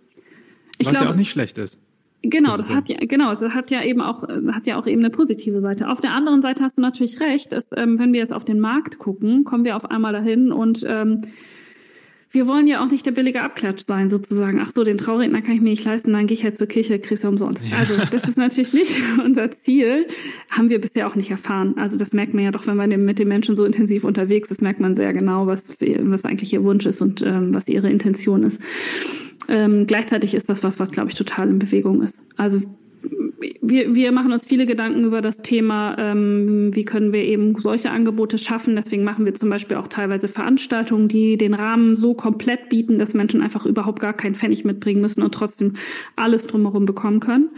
[0.78, 1.78] Ich was glaube, ja auch nicht schlecht ist.
[2.22, 5.10] Genau, das hat ja, genau, es hat ja eben auch, hat ja auch eben eine
[5.10, 5.88] positive Seite.
[5.88, 8.58] Auf der anderen Seite hast du natürlich recht, dass, ähm, wenn wir jetzt auf den
[8.58, 11.20] Markt gucken, kommen wir auf einmal dahin und ähm,
[12.30, 14.60] wir wollen ja auch nicht der billige Abklatsch sein, sozusagen.
[14.60, 16.98] Ach so, den Trauredner kann ich mir nicht leisten, dann gehe ich halt zur Kirche,
[16.98, 17.64] kriegst du umsonst.
[17.66, 17.78] Ja.
[17.78, 20.06] Also das ist natürlich nicht unser Ziel.
[20.50, 21.74] Haben wir bisher auch nicht erfahren.
[21.78, 24.60] Also das merkt man ja doch, wenn man mit den Menschen so intensiv unterwegs ist,
[24.60, 28.42] merkt man sehr genau, was, was eigentlich ihr Wunsch ist und ähm, was ihre Intention
[28.42, 28.60] ist.
[29.48, 32.26] Ähm, gleichzeitig ist das was, was, glaube ich, total in Bewegung ist.
[32.36, 32.60] Also
[33.60, 37.90] wir, wir machen uns viele Gedanken über das Thema, ähm, wie können wir eben solche
[37.90, 38.76] Angebote schaffen.
[38.76, 43.14] Deswegen machen wir zum Beispiel auch teilweise Veranstaltungen, die den Rahmen so komplett bieten, dass
[43.14, 45.74] Menschen einfach überhaupt gar keinen Pfennig mitbringen müssen und trotzdem
[46.16, 47.50] alles drumherum bekommen können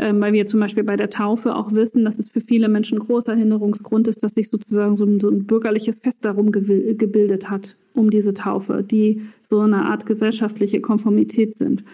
[0.00, 2.96] ähm, weil wir zum Beispiel bei der Taufe auch wissen, dass es für viele Menschen
[2.96, 7.50] ein großer Hinderungsgrund ist, dass sich sozusagen so ein, so ein bürgerliches Fest darum gebildet
[7.50, 11.84] hat, um diese Taufe, die so eine Art gesellschaftliche Konformität sind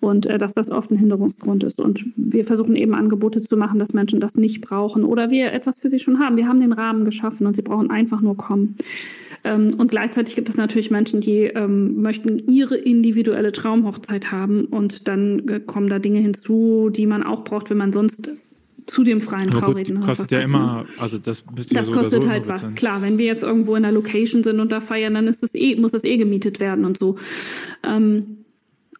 [0.00, 1.80] und äh, dass das oft ein Hinderungsgrund ist.
[1.80, 5.78] Und wir versuchen eben Angebote zu machen, dass Menschen das nicht brauchen oder wir etwas
[5.78, 6.36] für sie schon haben.
[6.36, 8.76] Wir haben den Rahmen geschaffen und sie brauchen einfach nur kommen.
[9.44, 15.08] Ähm, und gleichzeitig gibt es natürlich Menschen, die ähm, möchten ihre individuelle Traumhochzeit haben und
[15.08, 18.30] dann äh, kommen da Dinge hinzu, die man auch braucht, wenn man sonst
[18.86, 22.74] zu dem freien Trauredner kostet ja immer, also das Das ja kostet so halt was.
[22.74, 25.54] Klar, wenn wir jetzt irgendwo in der Location sind und da feiern, dann ist das
[25.54, 27.16] eh, muss das eh gemietet werden und so.
[27.86, 28.38] Ähm,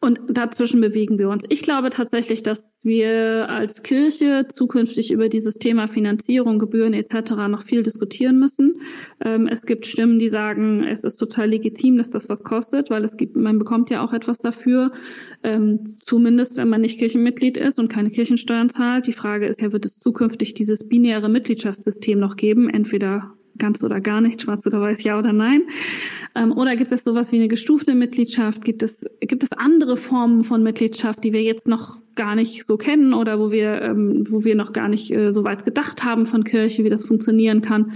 [0.00, 1.44] und dazwischen bewegen wir uns.
[1.48, 7.32] Ich glaube tatsächlich, dass wir als Kirche zukünftig über dieses Thema Finanzierung, Gebühren etc.
[7.48, 8.80] noch viel diskutieren müssen.
[9.24, 13.02] Ähm, es gibt Stimmen, die sagen, es ist total legitim, dass das was kostet, weil
[13.02, 14.92] es gibt, man bekommt ja auch etwas dafür.
[15.42, 19.08] Ähm, zumindest wenn man nicht Kirchenmitglied ist und keine Kirchensteuern zahlt.
[19.08, 22.70] Die Frage ist ja, wird es zukünftig dieses binäre Mitgliedschaftssystem noch geben?
[22.70, 25.62] Entweder ganz oder gar nicht, schwarz oder weiß, ja oder nein?
[26.34, 28.64] Ähm, oder gibt es sowas wie eine gestufte Mitgliedschaft?
[28.64, 32.76] Gibt es, gibt es andere Formen von Mitgliedschaft, die wir jetzt noch gar nicht so
[32.76, 36.26] kennen oder wo wir, ähm, wo wir noch gar nicht äh, so weit gedacht haben
[36.26, 37.92] von Kirche, wie das funktionieren kann?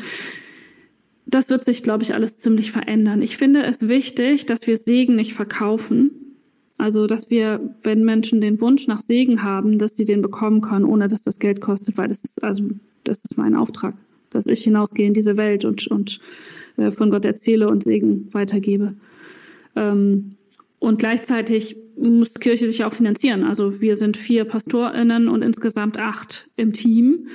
[1.27, 3.23] Das wird sich, glaube ich, alles ziemlich verändern.
[3.23, 6.11] Ich finde es wichtig, dass wir Segen nicht verkaufen.
[6.79, 10.85] Also, dass wir, wenn Menschen den Wunsch nach Segen haben, dass sie den bekommen können,
[10.85, 12.65] ohne dass das Geld kostet, weil das ist, also,
[13.05, 13.95] das ist mein Auftrag
[14.33, 16.21] dass ich hinausgehe in diese Welt und, und
[16.77, 18.95] äh, von Gott erzähle und Segen weitergebe.
[19.77, 20.37] Ähm,
[20.79, 23.45] und gleichzeitig muss Kirche sich auch finanzieren.
[23.45, 27.29] Also wir sind vier PastorInnen und insgesamt acht im Team.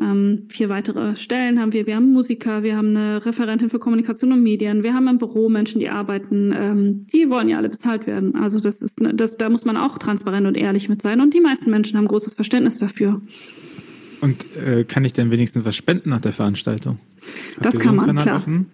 [0.00, 1.86] Ähm, vier weitere Stellen haben wir.
[1.86, 5.48] Wir haben Musiker, wir haben eine Referentin für Kommunikation und Medien, wir haben im Büro
[5.48, 6.54] Menschen, die arbeiten.
[6.56, 8.34] Ähm, die wollen ja alle bezahlt werden.
[8.36, 11.20] Also das ist, das, da muss man auch transparent und ehrlich mit sein.
[11.20, 13.20] Und die meisten Menschen haben großes Verständnis dafür.
[14.20, 16.98] Und äh, kann ich denn wenigstens was spenden nach der Veranstaltung?
[17.56, 18.36] Habt das kann so man, klar.
[18.36, 18.66] Offen?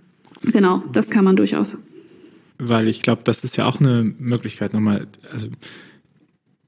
[0.43, 1.77] Genau, das kann man durchaus.
[2.59, 5.49] Weil ich glaube, das ist ja auch eine Möglichkeit nochmal, also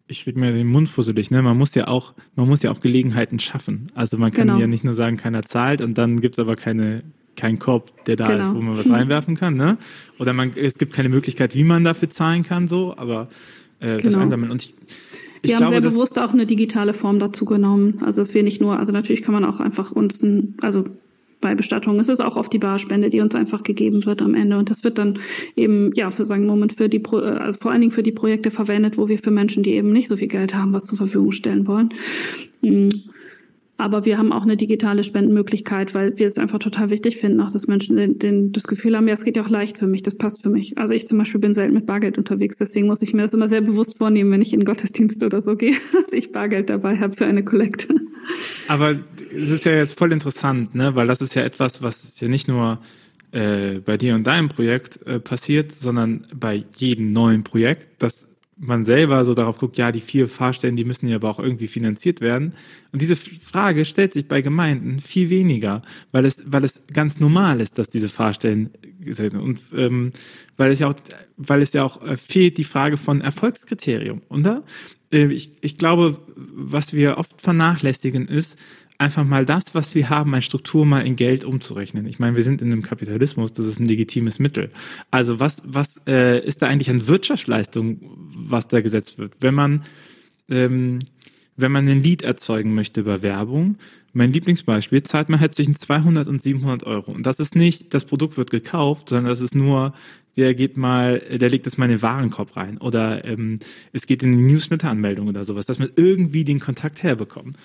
[0.07, 1.43] ich rede mir den Mund fusselig, ne?
[1.43, 3.91] Man muss ja auch, man muss ja auch Gelegenheiten schaffen.
[3.95, 4.59] Also man kann genau.
[4.59, 7.03] ja nicht nur sagen, keiner zahlt und dann gibt es aber keine,
[7.37, 8.43] keinen Korb, der da genau.
[8.43, 9.79] ist, wo man was reinwerfen kann, ne?
[10.19, 13.29] Oder man, es gibt keine Möglichkeit, wie man dafür zahlen kann, so, aber
[13.81, 14.03] äh, genau.
[14.03, 14.51] das einsammeln.
[14.51, 14.75] Und ich,
[15.43, 17.99] wir glaube, haben sehr bewusst auch eine digitale Form dazu genommen.
[18.03, 20.85] Also dass wir nicht nur, also natürlich kann man auch einfach uns, ein, also
[21.41, 24.57] bei Bestattung ist es auch oft die Barspende, die uns einfach gegeben wird am Ende.
[24.57, 25.19] Und das wird dann
[25.57, 28.51] eben, ja, für sagen Moment für die, Pro also vor allen Dingen für die Projekte
[28.51, 31.33] verwendet, wo wir für Menschen, die eben nicht so viel Geld haben, was zur Verfügung
[31.33, 31.91] stellen wollen.
[32.63, 33.03] Mhm.
[33.83, 37.51] Aber wir haben auch eine digitale Spendenmöglichkeit, weil wir es einfach total wichtig finden, auch
[37.51, 40.05] dass Menschen den, den, das Gefühl haben, ja, es geht ja auch leicht für mich,
[40.05, 40.79] das passt für mich.
[40.79, 43.49] Also ich zum Beispiel bin selten mit Bargeld unterwegs, deswegen muss ich mir das immer
[43.49, 47.15] sehr bewusst vornehmen, wenn ich in Gottesdienst oder so gehe, dass ich Bargeld dabei habe
[47.15, 47.97] für eine Kollekte.
[48.69, 48.95] Aber
[49.35, 50.95] es ist ja jetzt voll interessant, ne?
[50.95, 52.79] weil das ist ja etwas, was ja nicht nur
[53.33, 58.29] äh, bei dir und deinem Projekt äh, passiert, sondern bei jedem neuen Projekt, dass
[58.65, 61.67] man selber so darauf guckt, ja, die vier Fahrstellen, die müssen ja aber auch irgendwie
[61.67, 62.55] finanziert werden.
[62.93, 65.83] Und diese Frage stellt sich bei Gemeinden viel weniger,
[66.13, 68.71] weil es, weil es ganz normal ist, dass diese Fahrstellen
[69.35, 70.13] und ähm,
[70.57, 70.95] weil es ja auch,
[71.37, 74.63] weil es ja auch äh, fehlt die Frage von Erfolgskriterium, oder?
[75.13, 78.57] Äh, ich, ich glaube, was wir oft vernachlässigen ist,
[79.03, 82.07] einfach mal das, was wir haben, eine Struktur mal in Geld umzurechnen.
[82.07, 84.71] Ich meine, wir sind in einem Kapitalismus, das ist ein legitimes Mittel.
[85.11, 88.01] Also was, was äh, ist da eigentlich an Wirtschaftsleistung,
[88.35, 89.35] was da gesetzt wird?
[89.41, 89.83] Wenn man,
[90.49, 91.01] ähm,
[91.57, 93.77] wenn man ein Lied erzeugen möchte über Werbung,
[94.13, 97.13] mein Lieblingsbeispiel, zahlt man halt zwischen 200 und 700 Euro.
[97.13, 99.95] Und das ist nicht, das Produkt wird gekauft, sondern das ist nur,
[100.37, 102.79] der geht mal, der legt es mal in den Warenkorb rein.
[102.79, 103.59] Oder ähm,
[103.93, 107.57] es geht in die Newsletter-Anmeldung oder sowas, dass man irgendwie den Kontakt herbekommt.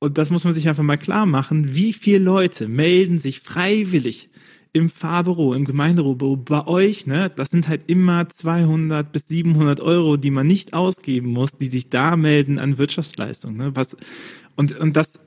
[0.00, 4.30] Und das muss man sich einfach mal klar machen, wie viele Leute melden sich freiwillig
[4.72, 7.30] im Fahrbüro, im Gemeinderbüro bei euch, ne?
[7.34, 11.90] Das sind halt immer 200 bis 700 Euro, die man nicht ausgeben muss, die sich
[11.90, 13.72] da melden an Wirtschaftsleistung, ne?
[13.74, 13.96] Was,
[14.56, 15.20] und, und das,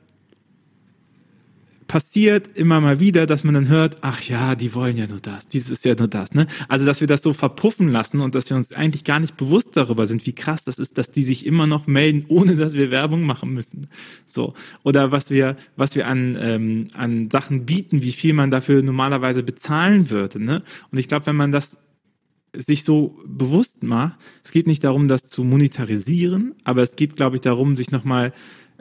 [1.93, 5.47] passiert immer mal wieder, dass man dann hört, ach ja, die wollen ja nur das,
[5.47, 6.47] dieses ist ja nur das, ne?
[6.67, 9.77] Also, dass wir das so verpuffen lassen und dass wir uns eigentlich gar nicht bewusst
[9.77, 12.89] darüber sind, wie krass das ist, dass die sich immer noch melden, ohne dass wir
[12.89, 13.89] Werbung machen müssen.
[14.25, 14.55] So.
[14.81, 19.43] Oder was wir, was wir an, ähm, an Sachen bieten, wie viel man dafür normalerweise
[19.43, 20.63] bezahlen würde, ne?
[20.89, 21.77] Und ich glaube, wenn man das
[22.55, 27.35] sich so bewusst macht, es geht nicht darum, das zu monetarisieren, aber es geht, glaube
[27.35, 28.33] ich, darum, sich nochmal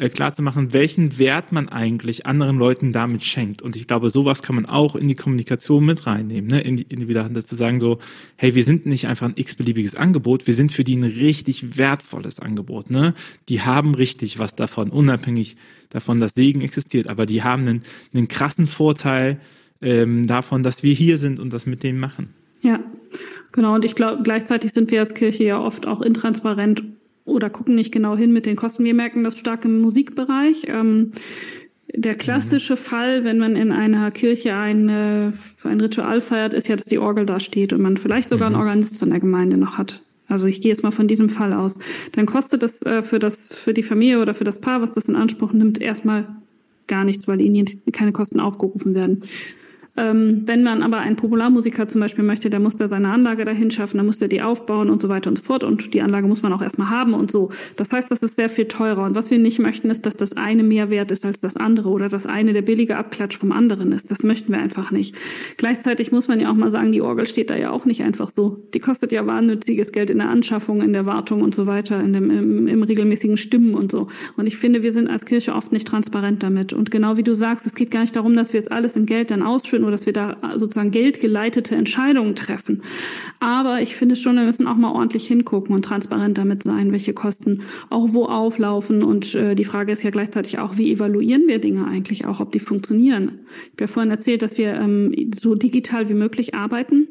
[0.03, 3.62] äh, klar zu machen, welchen Wert man eigentlich anderen Leuten damit schenkt.
[3.62, 6.61] Und ich glaube, sowas kann man auch in die Kommunikation mit reinnehmen, ne?
[6.61, 7.98] in die, in die zu sagen so,
[8.36, 12.40] hey, wir sind nicht einfach ein x-beliebiges Angebot, wir sind für die ein richtig wertvolles
[12.40, 12.90] Angebot.
[12.90, 13.14] Ne?
[13.48, 15.57] Die haben richtig was davon, unabhängig
[15.90, 17.82] davon, dass Segen existiert, aber die haben einen,
[18.12, 19.40] einen krassen Vorteil
[19.80, 22.34] ähm, davon, dass wir hier sind und das mit denen machen.
[22.61, 22.80] Ja,
[23.53, 23.74] genau.
[23.76, 26.82] Und ich glaube, gleichzeitig sind wir als Kirche ja oft auch intransparent
[27.24, 28.84] oder gucken nicht genau hin mit den Kosten.
[28.84, 30.66] Wir merken das stark im Musikbereich.
[30.68, 31.12] Ähm,
[31.94, 32.78] der klassische mhm.
[32.78, 35.32] Fall, wenn man in einer Kirche ein, äh,
[35.64, 38.56] ein Ritual feiert, ist ja, dass die Orgel da steht und man vielleicht sogar mhm.
[38.56, 40.02] einen Organist von der Gemeinde noch hat.
[40.28, 41.78] Also ich gehe jetzt mal von diesem Fall aus.
[42.12, 45.08] Dann kostet das äh, für das für die Familie oder für das Paar, was das
[45.08, 46.26] in Anspruch nimmt, erstmal
[46.86, 49.22] gar nichts, weil ihnen keine Kosten aufgerufen werden.
[49.95, 53.70] Ähm, wenn man aber einen Popularmusiker zum Beispiel möchte, der muss da seine Anlage dahin
[53.70, 55.64] schaffen, dann muss der die aufbauen und so weiter und so fort.
[55.64, 57.51] Und die Anlage muss man auch erstmal haben und so.
[57.76, 59.05] Das heißt, das ist sehr viel teurer.
[59.05, 61.90] Und was wir nicht möchten, ist, dass das eine mehr wert ist als das andere
[61.90, 64.11] oder das eine der billige Abklatsch vom anderen ist.
[64.11, 65.14] Das möchten wir einfach nicht.
[65.59, 68.30] Gleichzeitig muss man ja auch mal sagen, die Orgel steht da ja auch nicht einfach
[68.34, 68.62] so.
[68.72, 72.14] Die kostet ja wahnsinniges Geld in der Anschaffung, in der Wartung und so weiter, in
[72.14, 74.09] dem, im, im regelmäßigen Stimmen und so.
[74.38, 76.72] Und ich finde, wir sind als Kirche oft nicht transparent damit.
[76.72, 79.05] Und genau wie du sagst, es geht gar nicht darum, dass wir es alles in
[79.05, 82.83] Geld dann ausschütten nur, dass wir da sozusagen geldgeleitete Entscheidungen treffen.
[83.41, 87.12] Aber ich finde schon, wir müssen auch mal ordentlich hingucken und transparent damit sein, welche
[87.12, 89.03] Kosten auch wo auflaufen.
[89.03, 92.53] Und äh, die Frage ist ja gleichzeitig auch, wie evaluieren wir Dinge eigentlich auch, ob
[92.53, 93.41] die funktionieren.
[93.66, 97.09] Ich habe ja vorhin erzählt, dass wir ähm, so digital wie möglich arbeiten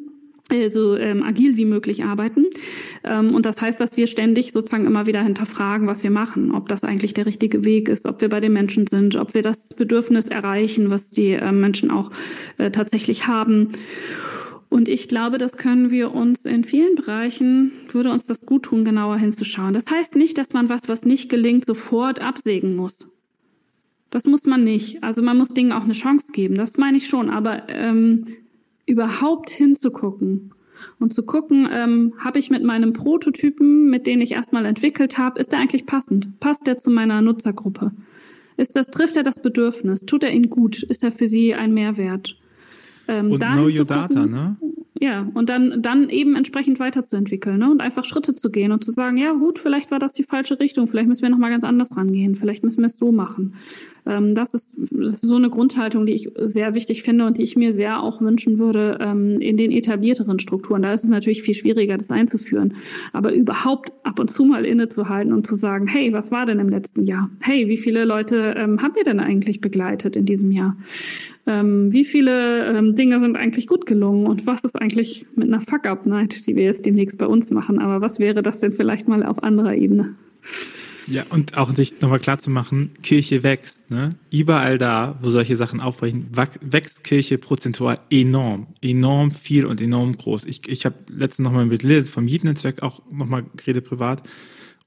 [0.69, 2.45] so ähm, agil wie möglich arbeiten.
[3.03, 6.69] Ähm, und das heißt, dass wir ständig sozusagen immer wieder hinterfragen, was wir machen, ob
[6.69, 9.73] das eigentlich der richtige Weg ist, ob wir bei den Menschen sind, ob wir das
[9.73, 12.11] Bedürfnis erreichen, was die äh, Menschen auch
[12.57, 13.69] äh, tatsächlich haben.
[14.69, 18.85] Und ich glaube, das können wir uns in vielen Bereichen, würde uns das gut tun,
[18.85, 19.73] genauer hinzuschauen.
[19.73, 22.95] Das heißt nicht, dass man was, was nicht gelingt, sofort absägen muss.
[24.11, 25.03] Das muss man nicht.
[25.03, 26.55] Also man muss Dingen auch eine Chance geben.
[26.55, 27.29] Das meine ich schon.
[27.29, 28.27] Aber ähm,
[28.85, 30.53] überhaupt hinzugucken
[30.99, 35.39] und zu gucken, ähm, habe ich mit meinem Prototypen, mit dem ich erstmal entwickelt habe,
[35.39, 36.39] ist der eigentlich passend?
[36.39, 37.91] Passt der zu meiner Nutzergruppe?
[38.57, 40.01] Ist das, trifft er das Bedürfnis?
[40.05, 40.83] Tut er ihn gut?
[40.83, 42.37] Ist er für sie ein Mehrwert?
[43.07, 44.57] Ähm, und know your data, ne?
[45.03, 47.71] Ja, und dann, dann eben entsprechend weiterzuentwickeln ne?
[47.71, 50.59] und einfach Schritte zu gehen und zu sagen, ja gut, vielleicht war das die falsche
[50.59, 53.55] Richtung, vielleicht müssen wir nochmal ganz anders rangehen, vielleicht müssen wir es so machen.
[54.05, 57.41] Ähm, das, ist, das ist so eine Grundhaltung, die ich sehr wichtig finde und die
[57.41, 60.83] ich mir sehr auch wünschen würde ähm, in den etablierteren Strukturen.
[60.83, 62.75] Da ist es natürlich viel schwieriger, das einzuführen.
[63.11, 66.69] Aber überhaupt ab und zu mal innezuhalten und zu sagen, hey, was war denn im
[66.69, 67.31] letzten Jahr?
[67.39, 70.77] Hey, wie viele Leute ähm, haben wir denn eigentlich begleitet in diesem Jahr?
[71.47, 75.61] Ähm, wie viele ähm, Dinge sind eigentlich gut gelungen und was ist eigentlich mit einer
[75.61, 77.79] Fuck-Up-Night, die wir jetzt demnächst bei uns machen?
[77.79, 80.15] Aber was wäre das denn vielleicht mal auf anderer Ebene?
[81.07, 83.89] Ja, und auch sich nochmal klar zu machen, Kirche wächst.
[83.89, 84.15] Ne?
[84.29, 86.27] Überall da, wo solche Sachen aufbrechen,
[86.61, 88.67] wächst Kirche prozentual enorm.
[88.81, 90.45] Enorm viel und enorm groß.
[90.45, 94.23] Ich, ich habe letztens nochmal mit Lilith vom Mietnetzwerk auch nochmal geredet privat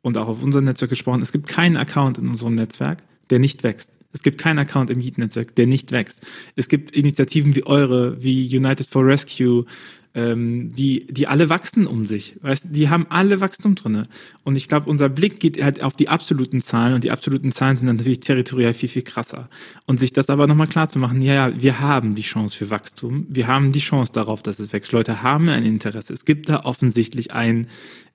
[0.03, 1.21] und auch auf unserem Netzwerk gesprochen.
[1.21, 3.93] Es gibt keinen Account in unserem Netzwerk, der nicht wächst.
[4.15, 6.23] Es gibt keinen Account im Mietnetzwerk, der nicht wächst.
[6.55, 9.67] Es gibt Initiativen wie eure, wie United for Rescue,
[10.15, 12.37] ähm, die, die alle wachsen um sich.
[12.41, 14.07] Weißt, die haben alle Wachstum drinne.
[14.45, 17.77] Und ich glaube, unser Blick geht halt auf die absoluten Zahlen und die absoluten Zahlen
[17.77, 19.49] sind dann natürlich territorial viel, viel krasser.
[19.87, 22.71] Und sich das aber nochmal klar zu machen, ja, ja, wir haben die Chance für
[22.71, 23.27] Wachstum.
[23.29, 24.93] Wir haben die Chance darauf, dass es wächst.
[24.93, 26.13] Leute haben ein Interesse.
[26.13, 27.67] Es gibt da offensichtlich einen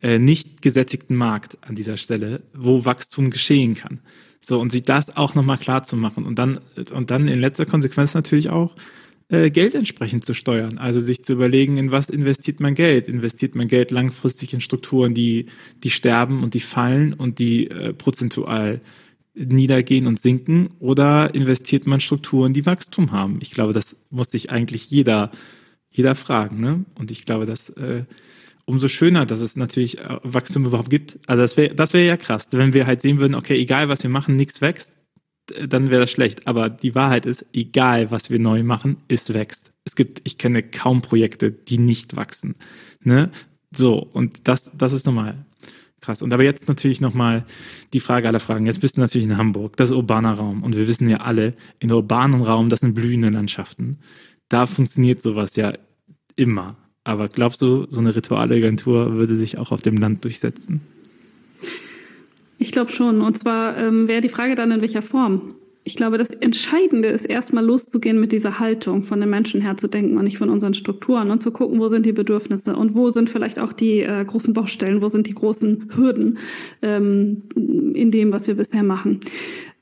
[0.01, 3.99] äh, nicht gesättigten Markt an dieser Stelle, wo Wachstum geschehen kann.
[4.41, 6.25] So, und sich das auch nochmal klar zu machen.
[6.25, 6.59] Und dann,
[6.93, 8.75] und dann in letzter Konsequenz natürlich auch,
[9.29, 10.79] äh, Geld entsprechend zu steuern.
[10.79, 13.07] Also sich zu überlegen, in was investiert man Geld?
[13.07, 15.45] Investiert man Geld langfristig in Strukturen, die,
[15.83, 18.81] die sterben und die fallen und die äh, prozentual
[19.35, 20.71] niedergehen und sinken?
[20.79, 23.37] Oder investiert man Strukturen, die Wachstum haben?
[23.41, 25.31] Ich glaube, das muss sich eigentlich jeder,
[25.91, 26.59] jeder fragen.
[26.59, 26.85] Ne?
[26.95, 28.05] Und ich glaube, dass äh,
[28.69, 31.19] umso schöner, dass es natürlich äh, Wachstum überhaupt gibt.
[31.27, 34.03] Also das wäre das wäre ja krass, wenn wir halt sehen würden, okay, egal was
[34.03, 34.93] wir machen, nichts wächst,
[35.67, 36.47] dann wäre das schlecht.
[36.47, 39.71] Aber die Wahrheit ist, egal was wir neu machen, es wächst.
[39.83, 42.55] Es gibt, ich kenne kaum Projekte, die nicht wachsen.
[43.03, 43.31] Ne?
[43.71, 45.45] So, und das, das ist normal.
[46.01, 46.21] Krass.
[46.21, 47.45] Und aber jetzt natürlich nochmal
[47.91, 48.67] die Frage aller Fragen.
[48.67, 50.63] Jetzt bist du natürlich in Hamburg, das ist urbaner Raum.
[50.63, 53.97] Und wir wissen ja alle, in urbanen Raum, das sind blühende Landschaften.
[54.47, 55.73] Da funktioniert sowas ja
[56.35, 56.77] immer.
[57.03, 60.81] Aber glaubst du, so eine Ritualagentur würde sich auch auf dem Land durchsetzen?
[62.57, 63.21] Ich glaube schon.
[63.21, 65.55] Und zwar ähm, wäre die Frage dann in welcher Form.
[65.85, 69.87] Ich glaube, das Entscheidende ist erstmal loszugehen mit dieser Haltung, von den Menschen her zu
[69.87, 73.09] denken und nicht von unseren Strukturen und zu gucken, wo sind die Bedürfnisse und wo
[73.09, 76.37] sind vielleicht auch die äh, großen Baustellen, wo sind die großen Hürden
[76.81, 79.21] ähm, in dem, was wir bisher machen.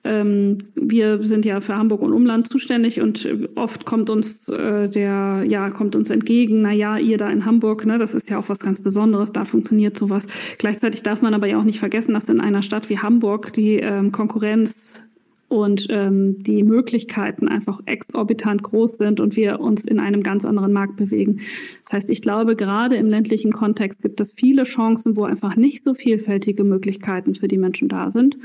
[0.08, 5.44] Ähm, wir sind ja für Hamburg und Umland zuständig und oft kommt uns äh, der,
[5.48, 8.50] ja, kommt uns entgegen, na ja, ihr da in Hamburg, ne, das ist ja auch
[8.50, 10.28] was ganz Besonderes, da funktioniert sowas.
[10.58, 13.76] Gleichzeitig darf man aber ja auch nicht vergessen, dass in einer Stadt wie Hamburg die
[13.76, 15.04] ähm, Konkurrenz
[15.50, 20.74] und ähm, die Möglichkeiten einfach exorbitant groß sind und wir uns in einem ganz anderen
[20.74, 21.40] Markt bewegen.
[21.84, 25.84] Das heißt, ich glaube, gerade im ländlichen Kontext gibt es viele Chancen, wo einfach nicht
[25.84, 28.38] so vielfältige Möglichkeiten für die Menschen da sind.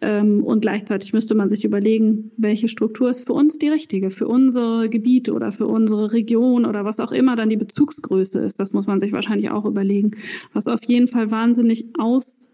[0.00, 4.28] Ähm, und gleichzeitig müsste man sich überlegen, welche Struktur ist für uns die richtige, für
[4.28, 8.60] unsere Gebiete oder für unsere Region oder was auch immer dann die Bezugsgröße ist.
[8.60, 10.12] Das muss man sich wahrscheinlich auch überlegen.
[10.52, 12.45] Was auf jeden Fall wahnsinnig aus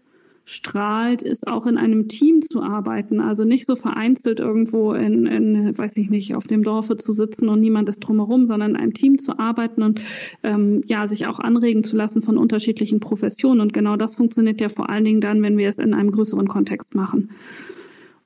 [0.45, 3.21] strahlt, ist auch in einem Team zu arbeiten.
[3.21, 7.47] Also nicht so vereinzelt irgendwo in, in weiß ich nicht, auf dem Dorfe zu sitzen
[7.47, 10.01] und niemand ist drumherum, sondern in einem Team zu arbeiten und
[10.43, 13.61] ähm, ja, sich auch anregen zu lassen von unterschiedlichen Professionen.
[13.61, 16.47] Und genau das funktioniert ja vor allen Dingen dann, wenn wir es in einem größeren
[16.47, 17.29] Kontext machen.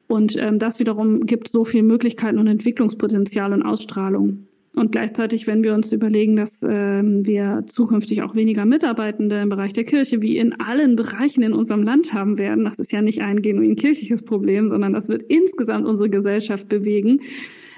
[0.08, 4.47] Und ähm, das wiederum gibt so viele Möglichkeiten und Entwicklungspotenzial und Ausstrahlung.
[4.78, 9.74] Und gleichzeitig, wenn wir uns überlegen, dass ähm, wir zukünftig auch weniger Mitarbeitende im Bereich
[9.74, 13.24] der Kirche wie in allen Bereichen in unserem Land haben werden, das ist ja nicht
[13.24, 17.22] ein genuin kirchliches Problem, sondern das wird insgesamt unsere Gesellschaft bewegen,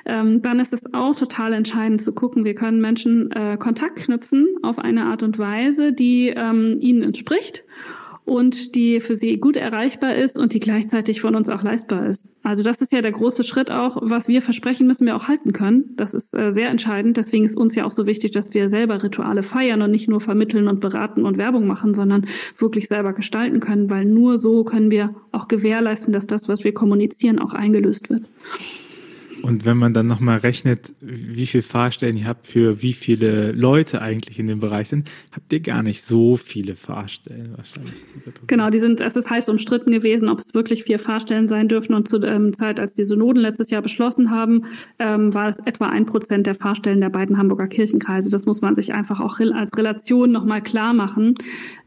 [0.06, 4.48] ähm, dann ist es auch total entscheidend zu gucken, wir können Menschen äh, Kontakt knüpfen
[4.62, 7.64] auf eine Art und Weise, die ähm, ihnen entspricht
[8.30, 12.30] und die für sie gut erreichbar ist und die gleichzeitig von uns auch leistbar ist.
[12.44, 15.52] Also das ist ja der große Schritt auch, was wir versprechen, müssen wir auch halten
[15.52, 15.96] können.
[15.98, 17.18] Das ist äh, sehr entscheidend.
[17.18, 20.22] Deswegen ist uns ja auch so wichtig, dass wir selber Rituale feiern und nicht nur
[20.22, 22.28] vermitteln und beraten und Werbung machen, sondern
[22.58, 26.74] wirklich selber gestalten können, weil nur so können wir auch gewährleisten, dass das, was wir
[26.74, 28.24] kommunizieren, auch eingelöst wird.
[29.42, 34.02] Und wenn man dann nochmal rechnet, wie viele Fahrstellen ihr habt für wie viele Leute
[34.02, 37.94] eigentlich in dem Bereich sind, habt ihr gar nicht so viele Fahrstellen wahrscheinlich.
[38.48, 41.94] Genau, die sind, es ist heiß umstritten gewesen, ob es wirklich vier Fahrstellen sein dürfen.
[41.94, 44.66] Und zur ähm, Zeit, als die Synoden letztes Jahr beschlossen haben,
[45.00, 48.30] ähm, war es etwa ein Prozent der Fahrstellen der beiden Hamburger Kirchenkreise.
[48.30, 51.36] Das muss man sich einfach auch als Relation nochmal klar machen.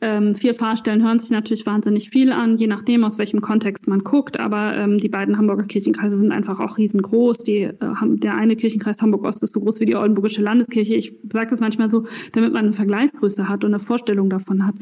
[0.00, 4.00] Ähm, vier Fahrstellen hören sich natürlich wahnsinnig viel an, je nachdem, aus welchem Kontext man
[4.00, 4.40] guckt.
[4.40, 7.41] Aber ähm, die beiden Hamburger Kirchenkreise sind einfach auch riesengroß.
[7.42, 7.72] Die, äh,
[8.02, 10.94] der eine Kirchenkreis Hamburg-Ost ist so groß wie die Oldenburgische Landeskirche.
[10.94, 14.74] Ich sage das manchmal so, damit man eine Vergleichsgröße hat und eine Vorstellung davon hat.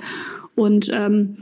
[0.55, 1.37] Und ähm,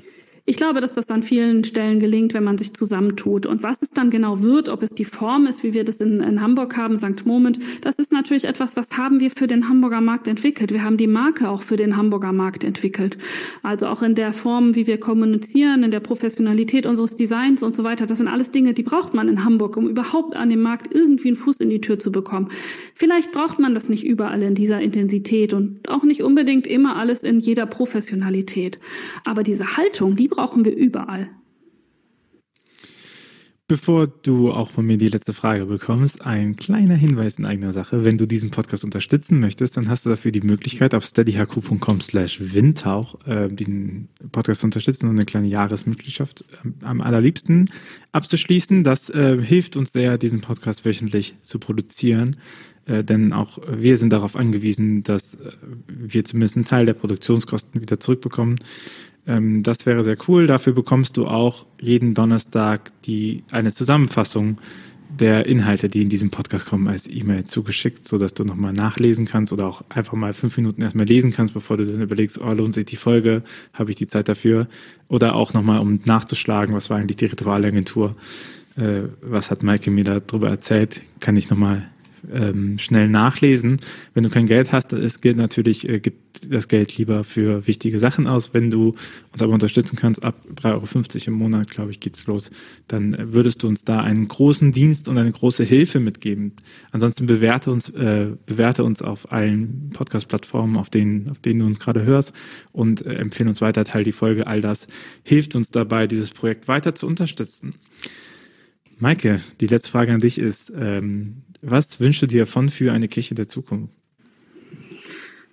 [0.49, 3.45] ich glaube, dass das an vielen Stellen gelingt, wenn man sich zusammentut.
[3.45, 6.21] Und was es dann genau wird, ob es die Form ist, wie wir das in,
[6.21, 7.27] in Hamburg haben, St.
[7.27, 10.73] Moment, das ist natürlich etwas, was haben wir für den Hamburger Markt entwickelt.
[10.73, 13.19] Wir haben die Marke auch für den Hamburger Markt entwickelt.
[13.63, 17.85] Also auch in der Form, wie wir kommunizieren, in der Professionalität unseres Designs und so
[17.85, 18.07] weiter.
[18.07, 21.29] Das sind alles Dinge, die braucht man in Hamburg, um überhaupt an dem Markt irgendwie
[21.29, 22.49] einen Fuß in die Tür zu bekommen.
[22.95, 27.23] Vielleicht braucht man das nicht überall in dieser Intensität und auch nicht unbedingt immer alles
[27.23, 28.79] in jeder Professionalität.
[29.27, 31.31] Aber diese Haltung, die brauchen wir überall.
[33.67, 38.05] Bevor du auch von mir die letzte Frage bekommst, ein kleiner Hinweis in eigener Sache.
[38.05, 42.39] Wenn du diesen Podcast unterstützen möchtest, dann hast du dafür die Möglichkeit, auf steadyhq.com slash
[42.55, 46.45] windtauch äh, diesen Podcast zu unterstützen und eine kleine Jahresmitgliedschaft
[46.83, 47.69] am allerliebsten
[48.13, 48.85] abzuschließen.
[48.85, 52.37] Das äh, hilft uns sehr, diesen Podcast wöchentlich zu produzieren.
[52.89, 55.53] Äh, denn auch wir sind darauf angewiesen, dass äh,
[55.89, 58.57] wir zumindest einen Teil der Produktionskosten wieder zurückbekommen.
[59.29, 60.47] Ähm, das wäre sehr cool.
[60.49, 64.59] Dafür bekommst du auch jeden Donnerstag die, eine Zusammenfassung
[65.11, 69.27] der Inhalte, die in diesem Podcast kommen, als E-Mail zugeschickt, so dass du nochmal nachlesen
[69.27, 72.53] kannst oder auch einfach mal fünf Minuten erstmal lesen kannst, bevor du dann überlegst, oh,
[72.53, 74.69] lohnt sich die Folge, habe ich die Zeit dafür?
[75.09, 78.17] Oder auch nochmal, um nachzuschlagen, was war eigentlich die Ritualagentur,
[78.77, 81.89] äh, was hat Maike mir darüber erzählt, kann ich nochmal
[82.33, 83.81] ähm, schnell nachlesen.
[84.15, 87.99] Wenn du kein Geld hast, es gilt natürlich, äh, gibt das Geld lieber für wichtige
[87.99, 88.55] Sachen aus.
[88.55, 88.95] Wenn du
[89.33, 92.51] uns aber unterstützen kannst, ab 3,50 Euro im Monat, glaube ich, geht's los,
[92.87, 96.53] dann würdest du uns da einen großen Dienst und eine große Hilfe mitgeben.
[96.93, 101.81] Ansonsten bewerte uns, äh, bewerte uns auf allen Podcast-Plattformen, auf denen, auf denen du uns
[101.81, 102.33] gerade hörst
[102.73, 104.47] und äh, empfehle uns weiter, teil die Folge.
[104.47, 104.87] All das
[105.23, 107.75] hilft uns dabei, dieses Projekt weiter zu unterstützen.
[109.01, 113.09] Maike, die letzte Frage an dich ist, ähm, was wünschst du dir von für eine
[113.09, 113.93] Kirche der Zukunft?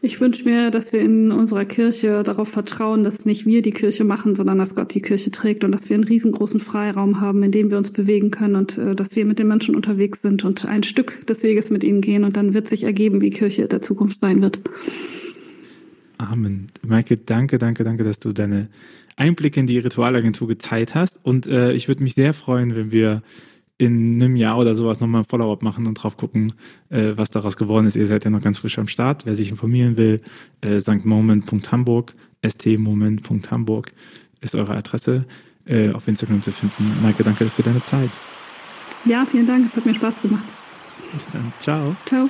[0.05, 4.03] Ich wünsche mir, dass wir in unserer Kirche darauf vertrauen, dass nicht wir die Kirche
[4.03, 7.51] machen, sondern dass Gott die Kirche trägt und dass wir einen riesengroßen Freiraum haben, in
[7.51, 10.63] dem wir uns bewegen können und äh, dass wir mit den Menschen unterwegs sind und
[10.65, 13.81] ein Stück des Weges mit ihnen gehen und dann wird sich ergeben, wie Kirche der
[13.81, 14.59] Zukunft sein wird.
[16.19, 16.67] Amen.
[16.85, 18.69] Maike, danke, danke, danke, dass du deine
[19.15, 23.23] Einblicke in die Ritualagentur geteilt hast und äh, ich würde mich sehr freuen, wenn wir
[23.77, 26.51] in einem Jahr oder sowas nochmal ein Follow-up machen und drauf gucken,
[26.89, 27.95] äh, was daraus geworden ist.
[27.95, 29.25] Ihr seid ja noch ganz frisch am Start.
[29.25, 30.21] Wer sich informieren will,
[30.61, 32.13] äh, stmoment.hamburg,
[32.45, 33.93] stmoment.hamburg
[34.41, 35.25] ist eure Adresse
[35.65, 37.01] äh, auf Instagram zu finden.
[37.01, 38.09] Maike, danke für deine Zeit.
[39.03, 39.65] Ja, vielen Dank.
[39.65, 40.45] Es hat mir Spaß gemacht.
[41.13, 41.51] Bis dann.
[41.59, 41.95] Ciao.
[42.05, 42.29] Ciao.